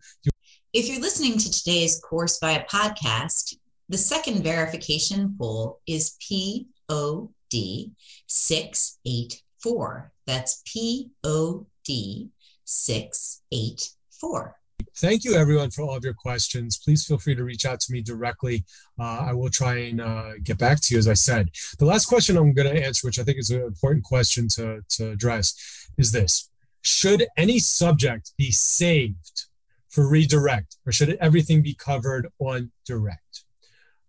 [0.73, 3.55] If you're listening to today's course via podcast,
[3.89, 6.66] the second verification pool is POD
[8.27, 10.12] 684.
[10.27, 14.52] That's POD D684.
[14.97, 16.78] Thank you, everyone, for all of your questions.
[16.78, 18.65] Please feel free to reach out to me directly.
[18.98, 21.51] Uh, I will try and uh, get back to you, as I said.
[21.78, 24.82] The last question I'm going to answer, which I think is an important question to,
[24.90, 26.51] to address, is this
[26.82, 29.47] Should any subject be saved
[29.89, 33.44] for redirect, or should everything be covered on direct?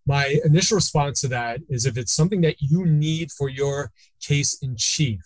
[0.05, 3.91] My initial response to that is if it's something that you need for your
[4.21, 5.21] case in chief,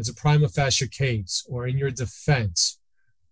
[0.00, 2.78] as a prima facie case or in your defense,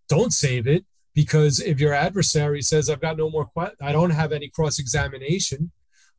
[0.08, 0.84] don't save it
[1.14, 4.78] because if your adversary says, I've got no more, que- I don't have any cross
[4.78, 5.72] examination,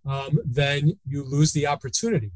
[0.06, 2.32] um, then you lose the opportunity.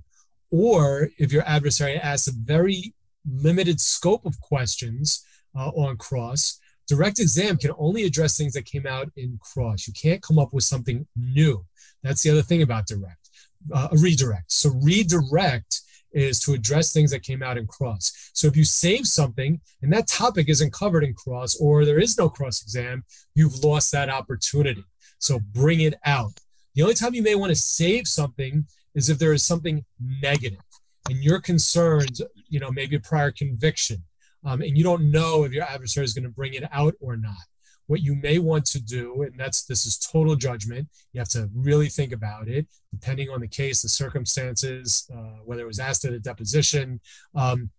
[0.51, 2.93] Or if your adversary asks a very
[3.29, 5.25] limited scope of questions
[5.55, 6.59] uh, on cross.
[6.87, 9.87] Direct exam can only address things that came out in cross.
[9.87, 11.65] You can't come up with something new.
[12.01, 13.29] That's the other thing about direct,
[13.73, 14.51] uh, a redirect.
[14.51, 15.81] So redirect
[16.13, 18.31] is to address things that came out in cross.
[18.33, 22.17] So if you save something and that topic isn't covered in cross or there is
[22.17, 23.03] no cross exam,
[23.35, 24.83] you've lost that opportunity.
[25.19, 26.39] So bring it out.
[26.75, 28.65] The only time you may want to save something
[28.95, 30.59] is if there is something negative
[31.09, 34.03] and you're concerned, you know, maybe a prior conviction,
[34.45, 37.15] um, and you don't know if your adversary is going to bring it out or
[37.15, 37.35] not.
[37.87, 40.87] What you may want to do, and that's this is total judgment.
[41.11, 45.63] You have to really think about it, depending on the case, the circumstances, uh, whether
[45.63, 47.01] it was asked at a deposition.
[47.35, 47.71] Um,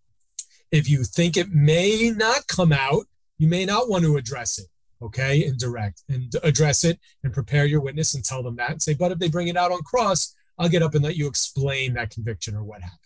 [0.71, 3.07] if you think it may not come out,
[3.39, 4.67] you may not want to address it
[5.05, 8.83] okay, and direct and address it and prepare your witness and tell them that and
[8.83, 11.27] say, but if they bring it out on cross, I'll get up and let you
[11.27, 13.01] explain that conviction or what happened.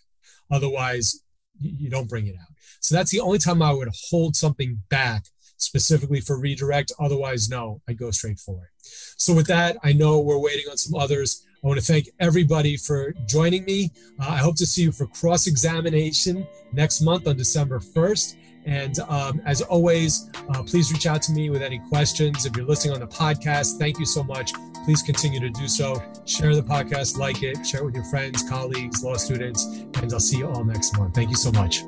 [0.51, 1.23] Otherwise,
[1.59, 2.47] you don't bring it out.
[2.79, 5.25] So that's the only time I would hold something back
[5.61, 6.91] specifically for redirect.
[6.99, 8.87] Otherwise, no, I go straight for it.
[9.17, 11.45] So with that, I know we're waiting on some others.
[11.63, 13.91] I want to thank everybody for joining me.
[14.19, 18.35] Uh, I hope to see you for cross examination next month on December 1st.
[18.65, 22.45] And um, as always, uh, please reach out to me with any questions.
[22.45, 24.51] If you're listening on the podcast, thank you so much.
[24.85, 26.01] Please continue to do so.
[26.25, 30.19] Share the podcast, like it, share it with your friends, colleagues, law students, and I'll
[30.19, 31.15] see you all next month.
[31.15, 31.83] Thank you so much.